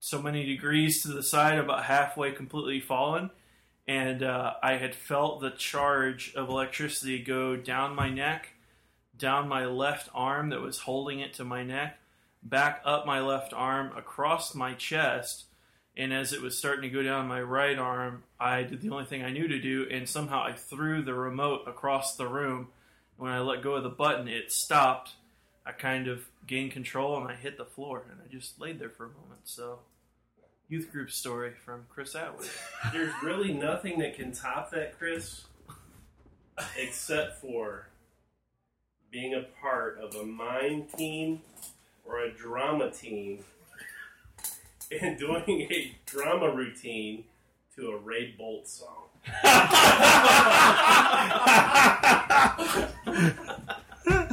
[0.00, 3.30] so many degrees to the side, about halfway completely fallen.
[3.86, 8.48] And uh, I had felt the charge of electricity go down my neck,
[9.16, 11.98] down my left arm that was holding it to my neck,
[12.42, 15.44] back up my left arm, across my chest.
[15.96, 19.04] And as it was starting to go down my right arm, I did the only
[19.04, 22.68] thing I knew to do, and somehow I threw the remote across the room
[23.16, 25.12] when I let go of the button, it stopped.
[25.64, 28.90] I kind of gained control and I hit the floor and I just laid there
[28.90, 29.42] for a moment.
[29.44, 29.78] So,
[30.68, 32.48] youth group story from Chris Atwood.
[32.92, 35.44] There's really nothing that can top that, Chris,
[36.76, 37.88] except for
[39.12, 41.42] being a part of a mime team
[42.04, 43.44] or a drama team
[45.00, 47.24] and doing a drama routine
[47.76, 48.98] to a Ray Boltz song.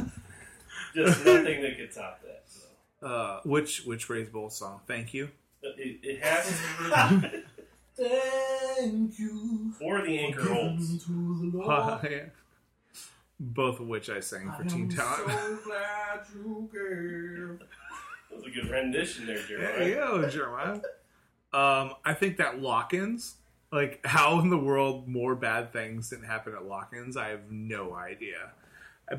[0.94, 2.42] Just nothing that could top that.
[2.48, 3.06] So.
[3.06, 4.80] Uh, which which Ray Boltz song?
[4.86, 5.30] Thank you.
[5.62, 6.60] It, it has
[7.96, 9.72] Thank you.
[9.78, 11.04] for the anchor holds.
[11.04, 12.24] to the Uh, yeah.
[13.42, 15.30] Both of which I sang for Teen Talent.
[15.30, 17.66] so glad you gave.
[18.28, 19.88] That was a good rendition there, Jeremiah.
[19.88, 20.74] yeah, Jeremiah.
[21.52, 23.36] Um, I think that lock-ins,
[23.72, 27.94] like how in the world more bad things didn't happen at lock-ins, I have no
[27.94, 28.52] idea.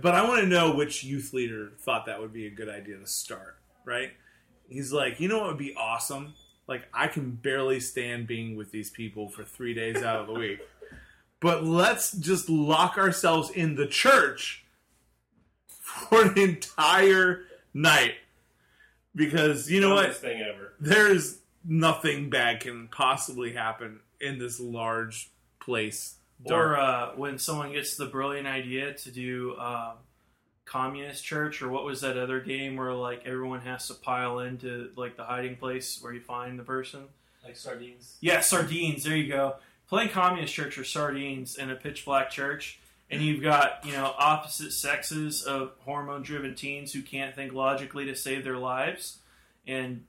[0.01, 2.97] But I want to know which youth leader thought that would be a good idea
[2.97, 3.57] to start.
[3.84, 4.11] Right?
[4.69, 6.36] He's like, you know what would be awesome?
[6.67, 10.34] Like I can barely stand being with these people for three days out of the
[10.34, 10.59] week.
[11.41, 14.63] But let's just lock ourselves in the church
[15.67, 17.41] for an entire
[17.73, 18.13] night.
[19.13, 20.15] Because you know what?
[20.15, 20.73] Thing ever.
[20.79, 25.29] there's nothing bad can possibly happen in this large
[25.59, 26.15] place.
[26.45, 29.93] Or uh, when someone gets the brilliant idea to do um,
[30.65, 34.89] communist church, or what was that other game where like everyone has to pile into
[34.95, 37.01] like the hiding place where you find the person?
[37.43, 38.17] Like sardines.
[38.21, 39.03] Yeah, sardines.
[39.03, 39.55] There you go.
[39.91, 42.79] Playing communist church or sardines in a pitch black church,
[43.09, 48.05] and you've got you know opposite sexes of hormone driven teens who can't think logically
[48.05, 49.19] to save their lives,
[49.67, 50.05] and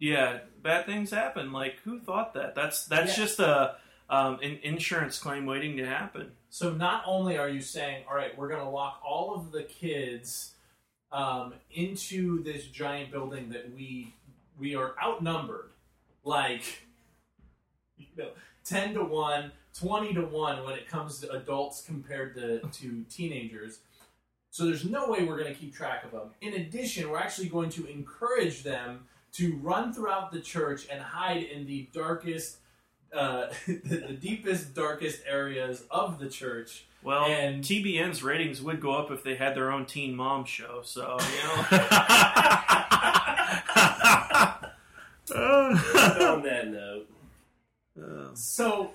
[0.00, 1.52] yeah, bad things happen.
[1.52, 2.56] Like who thought that?
[2.56, 3.24] That's that's Yeah.
[3.24, 3.76] just a
[4.10, 6.32] um, an insurance claim waiting to happen.
[6.50, 9.62] So not only are you saying, all right, we're going to lock all of the
[9.62, 10.52] kids
[11.12, 14.14] um, into this giant building that we
[14.58, 15.70] we are outnumbered,
[16.24, 16.64] like
[17.96, 18.30] you know,
[18.64, 23.80] ten to one, 20 to one when it comes to adults compared to to teenagers.
[24.50, 26.30] So there's no way we're going to keep track of them.
[26.42, 31.42] In addition, we're actually going to encourage them to run throughout the church and hide
[31.42, 32.58] in the darkest,
[33.14, 36.84] uh, the, the deepest, darkest areas of the church.
[37.02, 40.82] Well, And- TBN's ratings would go up if they had their own Teen Mom show.
[40.84, 41.78] So you know,
[45.34, 47.08] On that note,
[48.34, 48.90] So,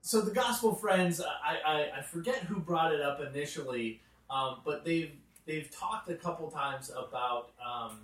[0.00, 4.00] so the gospel friends, I, I, I forget who brought it up initially,
[4.30, 5.12] um, but they've
[5.46, 7.98] they've talked a couple times about um,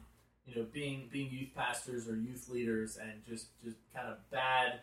[0.46, 4.80] you know being being youth pastors or youth leaders and just just kind of bad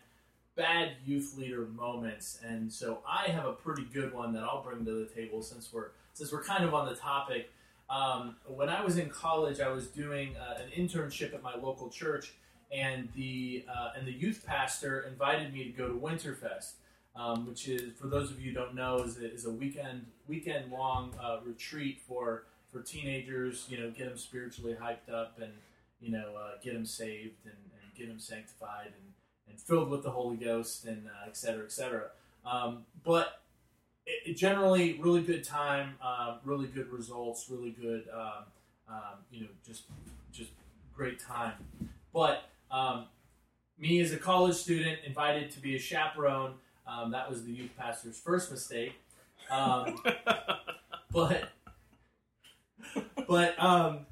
[0.58, 2.40] bad youth leader moments.
[2.44, 5.72] And so I have a pretty good one that I'll bring to the table since
[5.72, 7.50] we're since we're kind of on the topic.
[7.88, 11.88] Um, when I was in college, I was doing uh, an internship at my local
[11.88, 12.34] church,
[12.72, 16.72] and the uh, and the youth pastor invited me to go to Winterfest,
[17.16, 20.06] um, which is for those of you who don't know is a, is a weekend
[20.26, 23.66] weekend long uh, retreat for for teenagers.
[23.68, 25.52] You know, get them spiritually hyped up and
[26.00, 29.12] you know uh, get them saved and, and get them sanctified and,
[29.48, 32.08] and filled with the Holy Ghost and uh, et cetera, et cetera.
[32.44, 33.40] Um, but
[34.06, 38.44] it, it generally really good time, uh, really good results, really good, um,
[38.88, 39.84] um, you know, just
[40.32, 40.50] just
[40.94, 41.54] great time.
[42.12, 43.06] But um,
[43.78, 46.54] me as a college student invited to be a chaperone,
[46.86, 48.94] um, that was the youth pastor's first mistake.
[49.50, 50.02] Um,
[51.12, 51.50] but
[53.28, 54.06] but um,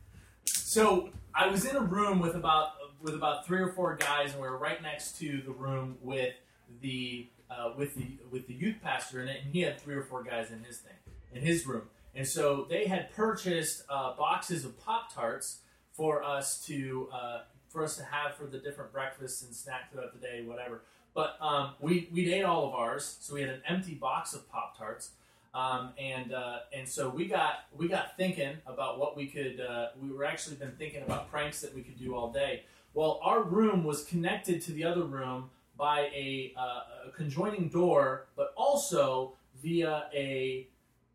[0.47, 4.43] so I was in a room with about with about three or four guys, and
[4.43, 6.35] we were right next to the room with
[6.81, 10.03] the uh, with the with the youth pastor in it, and he had three or
[10.03, 10.97] four guys in his thing
[11.33, 11.83] in his room,
[12.15, 15.59] and so they had purchased uh, boxes of Pop Tarts
[15.93, 17.39] for us to uh,
[17.77, 20.81] for us to have for the different breakfasts and snacks throughout the day, whatever.
[21.15, 24.51] But um, we we ate all of ours, so we had an empty box of
[24.51, 25.11] Pop Tarts.
[25.53, 29.61] Um, and uh, and so we got we got thinking about what we could.
[29.61, 32.63] Uh, we were actually been thinking about pranks that we could do all day.
[32.95, 38.25] Well, our room was connected to the other room by a, uh, a conjoining door,
[38.37, 40.67] but also via a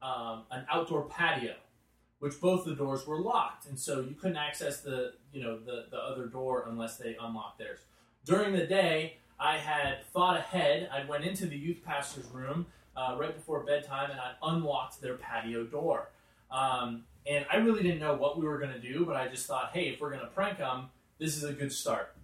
[0.04, 1.56] um, an outdoor patio,
[2.20, 5.86] which both the doors were locked, and so you couldn't access the you know the
[5.92, 7.80] the other door unless they unlock theirs.
[8.26, 10.90] During the day, I had thought ahead.
[10.92, 15.16] I went into the youth pastor's room uh, right before bedtime, and I unlocked their
[15.16, 16.10] patio door.
[16.52, 19.48] Um, and I really didn't know what we were going to do, but I just
[19.48, 22.16] thought, hey, if we're going to prank them, this is a good start.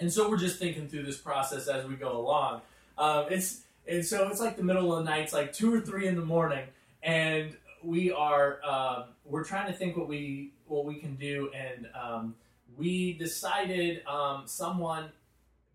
[0.00, 2.62] And so we're just thinking through this process as we go along.
[2.96, 5.80] Um, it's and so it's like the middle of the night, it's like two or
[5.80, 6.66] three in the morning,
[7.02, 11.86] and we are um, we're trying to think what we what we can do, and
[11.94, 12.34] um,
[12.76, 15.10] we decided um, someone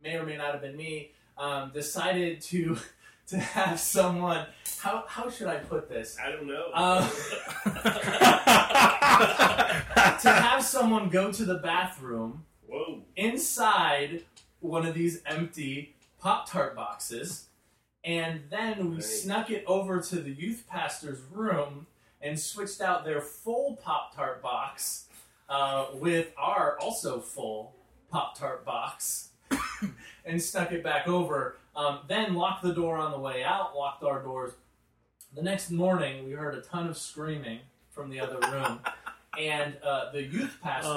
[0.03, 2.77] may or may not have been me um, decided to
[3.27, 4.47] to have someone.
[4.79, 6.17] How how should I put this?
[6.21, 6.71] I don't know.
[6.73, 7.09] Um,
[10.21, 13.03] to have someone go to the bathroom Whoa.
[13.15, 14.23] inside
[14.59, 17.47] one of these empty Pop Tart boxes,
[18.03, 21.85] and then we snuck it over to the youth pastor's room
[22.21, 25.05] and switched out their full Pop Tart box
[25.49, 27.75] uh, with our also full
[28.11, 29.29] Pop Tart box
[30.25, 31.57] and stuck it back over.
[31.75, 34.53] Um, then locked the door on the way out, locked our doors.
[35.35, 37.59] The next morning, we heard a ton of screaming
[37.91, 38.79] from the other room.
[39.39, 40.89] And uh, the youth pastor,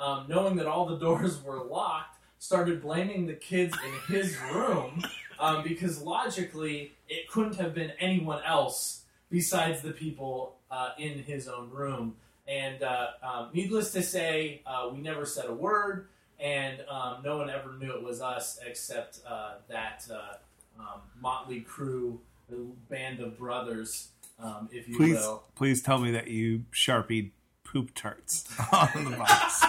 [0.00, 4.38] Oh, um, knowing that all the doors were locked, started blaming the kids in his
[4.54, 5.02] room
[5.38, 11.48] um, because logically it couldn't have been anyone else besides the people uh, in his
[11.48, 12.16] own room.
[12.46, 16.08] And uh, um, needless to say, uh, we never said a word,
[16.38, 20.34] and um, no one ever knew it was us except uh, that uh,
[20.78, 22.56] um, motley crew, the
[22.90, 24.08] band of brothers,
[24.42, 25.42] um, if you Please, will.
[25.54, 27.30] please tell me that you sharpied
[27.62, 29.62] poop tarts on the box.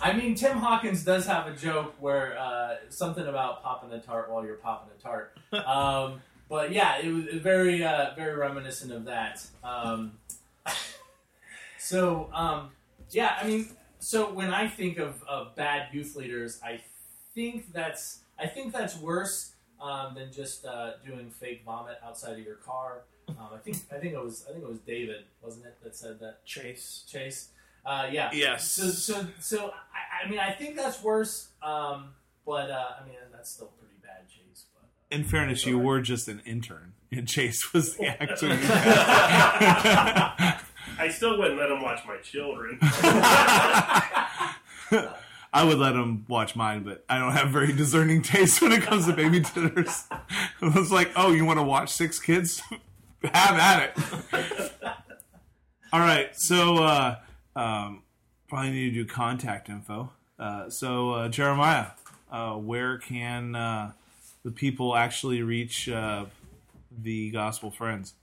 [0.00, 4.30] I mean, Tim Hawkins does have a joke where uh, something about popping a tart
[4.30, 5.36] while you're popping a tart.
[6.48, 9.44] But yeah, it was very, uh, very reminiscent of that.
[9.64, 10.12] Um,
[11.78, 12.70] so um,
[13.10, 13.68] yeah, I mean,
[13.98, 16.80] so when I think of, of bad youth leaders, I
[17.34, 22.44] think that's I think that's worse um, than just uh, doing fake vomit outside of
[22.44, 23.02] your car.
[23.28, 25.96] Um, I think I think it was I think it was David, wasn't it, that
[25.96, 27.04] said that Chase.
[27.08, 27.48] Chase?
[27.84, 28.30] Uh, yeah.
[28.32, 28.68] Yes.
[28.68, 31.48] So, so, so I, I mean, I think that's worse.
[31.62, 32.10] Um,
[32.44, 34.64] but uh, I mean, that's still pretty bad, Chase.
[34.74, 38.48] But uh, In fairness, you were just an intern, and Chase was the actor.
[40.98, 42.78] I still wouldn't let him watch my children.
[45.52, 48.82] I would let him watch mine, but I don't have very discerning taste when it
[48.82, 50.04] comes to baby dinners.
[50.60, 52.62] It was like, oh, you want to watch six kids?
[53.22, 54.72] have at it.
[55.92, 57.16] All right, so uh,
[57.54, 58.02] um,
[58.48, 60.10] probably need to do contact info.
[60.38, 61.90] Uh, so uh, Jeremiah,
[62.30, 63.92] uh, where can uh,
[64.46, 66.24] the people actually reach uh,
[67.02, 68.14] the Gospel Friends?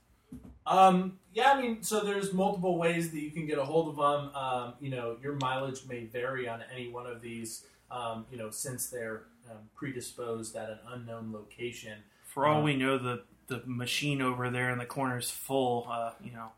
[0.66, 3.96] Um, yeah, I mean, so there's multiple ways that you can get a hold of
[3.96, 4.34] them.
[4.34, 7.66] Um, you know, your mileage may vary on any one of these.
[7.90, 11.98] Um, you know, since they're um, predisposed at an unknown location.
[12.24, 15.86] For all we know, the the machine over there in the corner is full.
[15.90, 16.52] Uh, you know,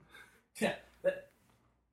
[0.60, 1.30] Yeah, that,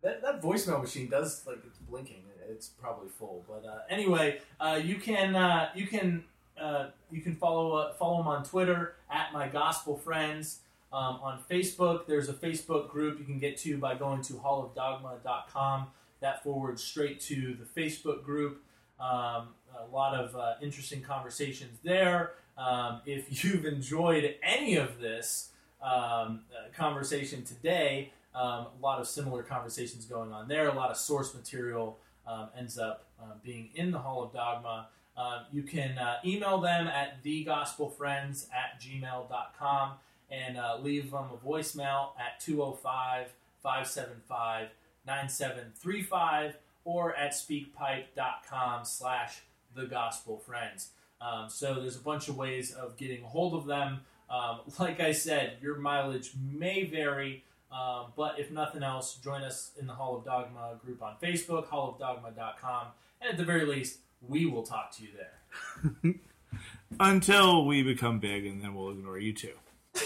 [0.03, 2.21] that that voicemail machine does like it's blinking.
[2.47, 6.23] It's probably full, but uh, anyway, uh, you can uh, you can
[6.59, 10.59] uh, you can follow uh, follow them on Twitter at my gospel friends.
[10.91, 15.87] Um, on Facebook, there's a Facebook group you can get to by going to hallofdogma.com.
[16.21, 18.61] That forwards straight to the Facebook group.
[18.99, 22.33] Um, a lot of uh, interesting conversations there.
[22.57, 25.51] Um, if you've enjoyed any of this
[25.81, 30.67] um, uh, conversation today, um, a lot of similar conversations going on there.
[30.69, 34.89] A lot of source material um, ends up uh, being in the Hall of Dogma.
[35.17, 39.91] Um, you can uh, email them at thegospelfriends at gmail.com.
[40.29, 43.33] and uh, leave them a voicemail at 205
[43.63, 44.69] 575
[45.05, 49.41] 9735 or at speakpipe.com slash
[49.75, 50.89] the gospel friends.
[51.19, 54.01] Um, so there's a bunch of ways of getting a hold of them.
[54.29, 59.71] Um, like I said, your mileage may vary, um, but if nothing else, join us
[59.79, 62.87] in the Hall of Dogma group on Facebook, hallofdogma.com,
[63.21, 66.15] and at the very least, we will talk to you there.
[66.99, 69.53] Until we become big, and then we'll ignore you too.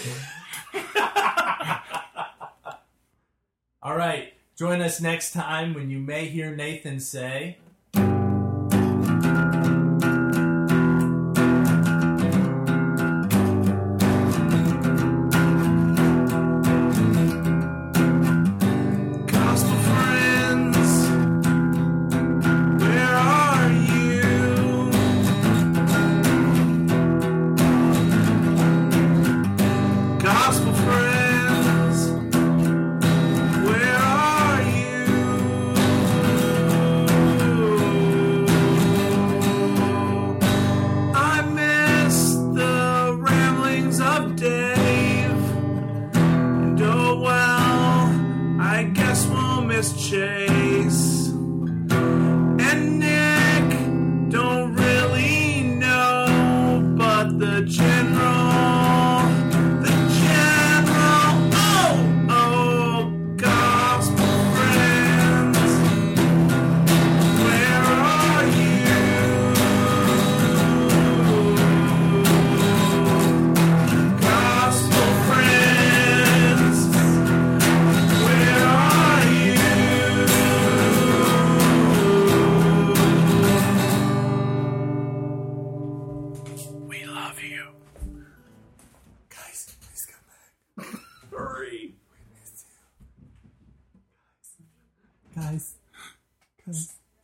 [3.82, 7.58] All right, join us next time when you may hear Nathan say.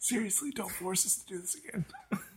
[0.09, 1.85] Seriously, don't force us to do this again.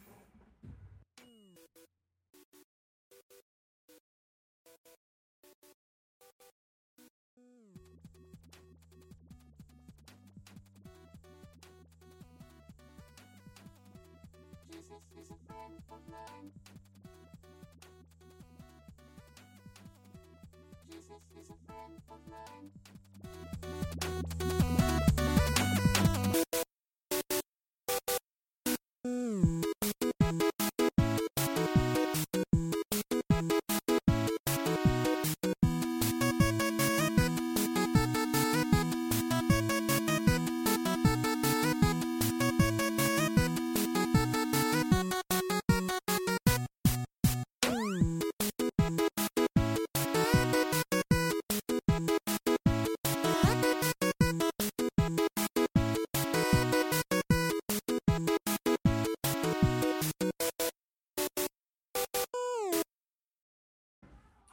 [29.04, 29.61] 嗯。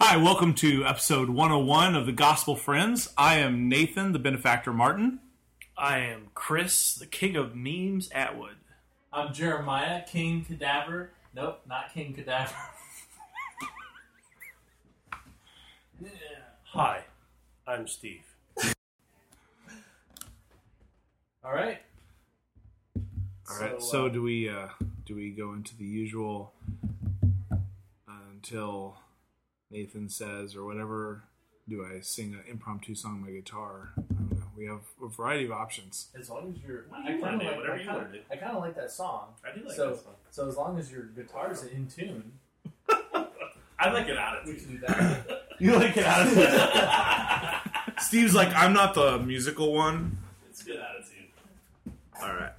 [0.01, 3.13] Hi, welcome to episode 101 of the Gospel Friends.
[3.19, 5.19] I am Nathan, the benefactor Martin.
[5.77, 8.57] I am Chris, the king of memes, Atwood.
[9.13, 11.11] I'm Jeremiah, King Cadaver.
[11.35, 12.55] Nope, not King Cadaver.
[16.01, 16.09] yeah.
[16.67, 17.05] Hi,
[17.67, 18.23] I'm Steve.
[21.45, 21.79] All right.
[23.51, 23.81] All right.
[23.83, 24.69] So, So, uh, do we uh,
[25.07, 26.53] do we go into the usual
[27.51, 27.57] uh,
[28.33, 28.99] until
[29.71, 31.23] Nathan says or whatever?
[31.69, 33.91] Do I sing an impromptu song on my guitar?
[33.99, 34.43] I don't know.
[34.57, 36.09] We have a variety of options.
[36.19, 38.19] As long as you're, What do I kind of like, Whatever I you kinda- wanna.
[38.33, 39.35] I kind of like that song.
[39.45, 40.15] I do like so, that song.
[40.31, 42.33] So as long as your guitar's in tune,
[43.79, 45.43] I like it out of can do that.
[45.61, 47.95] You like it out of tune.
[47.99, 50.17] Steve's like, I'm not the musical one.
[50.49, 51.27] It's good attitude.
[52.23, 52.53] All right.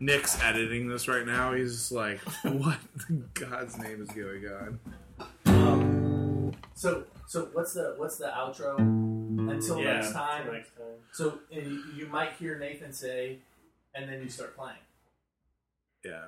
[0.00, 1.52] Nick's editing this right now.
[1.54, 2.78] He's like, what
[3.08, 4.80] in God's name is going on?
[6.74, 8.78] So, so what's the what's the outro?
[8.78, 10.40] Until yeah, next time.
[10.40, 10.86] Until next time.
[11.12, 11.60] So uh,
[11.96, 13.38] you might hear Nathan say,
[13.94, 14.76] and then you start playing.
[16.04, 16.26] Yeah.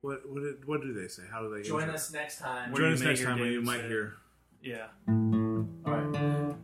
[0.00, 1.22] What what did, what do they say?
[1.30, 1.94] How do they Join intro?
[1.94, 2.72] us next time.
[2.72, 4.14] Where Join us next time when you might say- hear.
[4.62, 4.86] Yeah.
[5.08, 6.56] All right.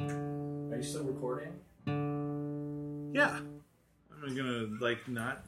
[0.00, 1.52] Are you still recording?
[3.14, 3.40] Yeah.
[4.22, 5.44] I'm gonna like not.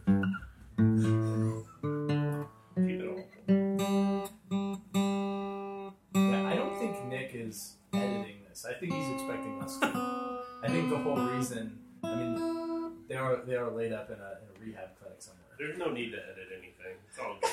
[8.62, 8.70] This.
[8.70, 10.42] I think he's expecting us to.
[10.62, 11.78] I think the whole reason.
[12.02, 15.44] I mean, they are they are laid up in a, in a rehab clinic somewhere.
[15.58, 16.96] There's no need to edit anything.
[17.08, 17.50] It's all good.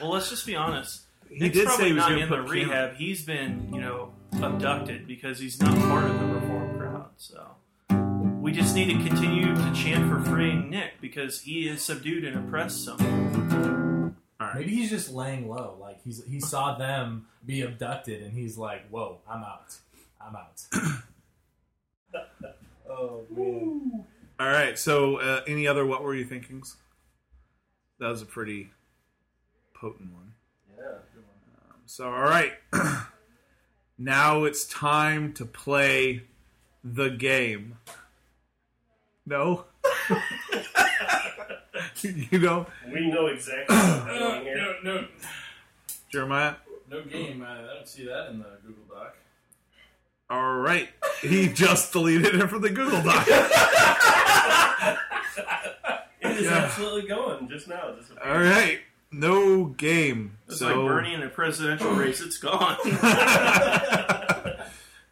[0.00, 1.02] Well, let's just be honest.
[1.28, 2.94] he Nick's did probably say he was not going to in put the Keanu- rehab.
[2.96, 7.10] He's been, you know, abducted because he's not part of the reform crowd.
[7.18, 7.46] So
[8.40, 12.36] we just need to continue to chant for freeing Nick because he is subdued and
[12.38, 14.16] oppressed someone.
[14.40, 14.56] All right.
[14.56, 15.76] Maybe he's just laying low.
[15.80, 19.76] Like he's he saw them be abducted, and he's like, "Whoa, I'm out.
[20.26, 20.62] I'm out."
[22.90, 24.04] oh man.
[24.40, 24.78] All right.
[24.78, 26.76] So, uh, any other what were you thinkings?
[27.98, 28.70] That was a pretty
[29.74, 30.32] potent one.
[30.76, 30.98] Yeah.
[31.86, 32.52] So, all right.
[33.98, 36.22] now it's time to play
[36.82, 37.78] the game.
[39.24, 39.66] No?
[42.02, 44.74] you know, We know exactly what's going here.
[44.82, 45.06] no,
[46.10, 46.54] Jeremiah?
[46.90, 47.42] no game.
[47.42, 49.16] I, I don't see that in the Google Doc.
[50.32, 50.88] All right.
[51.20, 53.28] He just deleted it from the Google Doc.
[56.24, 56.58] It is Yeah.
[56.58, 57.94] absolutely going just now.
[57.98, 58.78] Just All right.
[59.10, 60.38] No game.
[60.48, 62.20] It's so, like Bernie in a presidential race.
[62.22, 62.76] It's gone.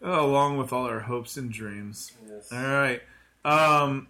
[0.03, 2.13] Along with all our hopes and dreams.
[2.27, 2.51] Yes.
[2.53, 3.03] All right.
[3.45, 4.07] Um,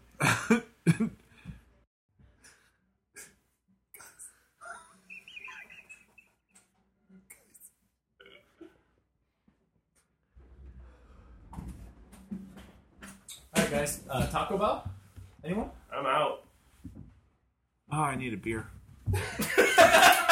[13.70, 14.00] right, guys.
[14.08, 14.90] Uh, Taco Bell.
[15.44, 15.70] Anyone?
[15.92, 16.44] I'm out.
[17.92, 18.66] oh, I need a beer.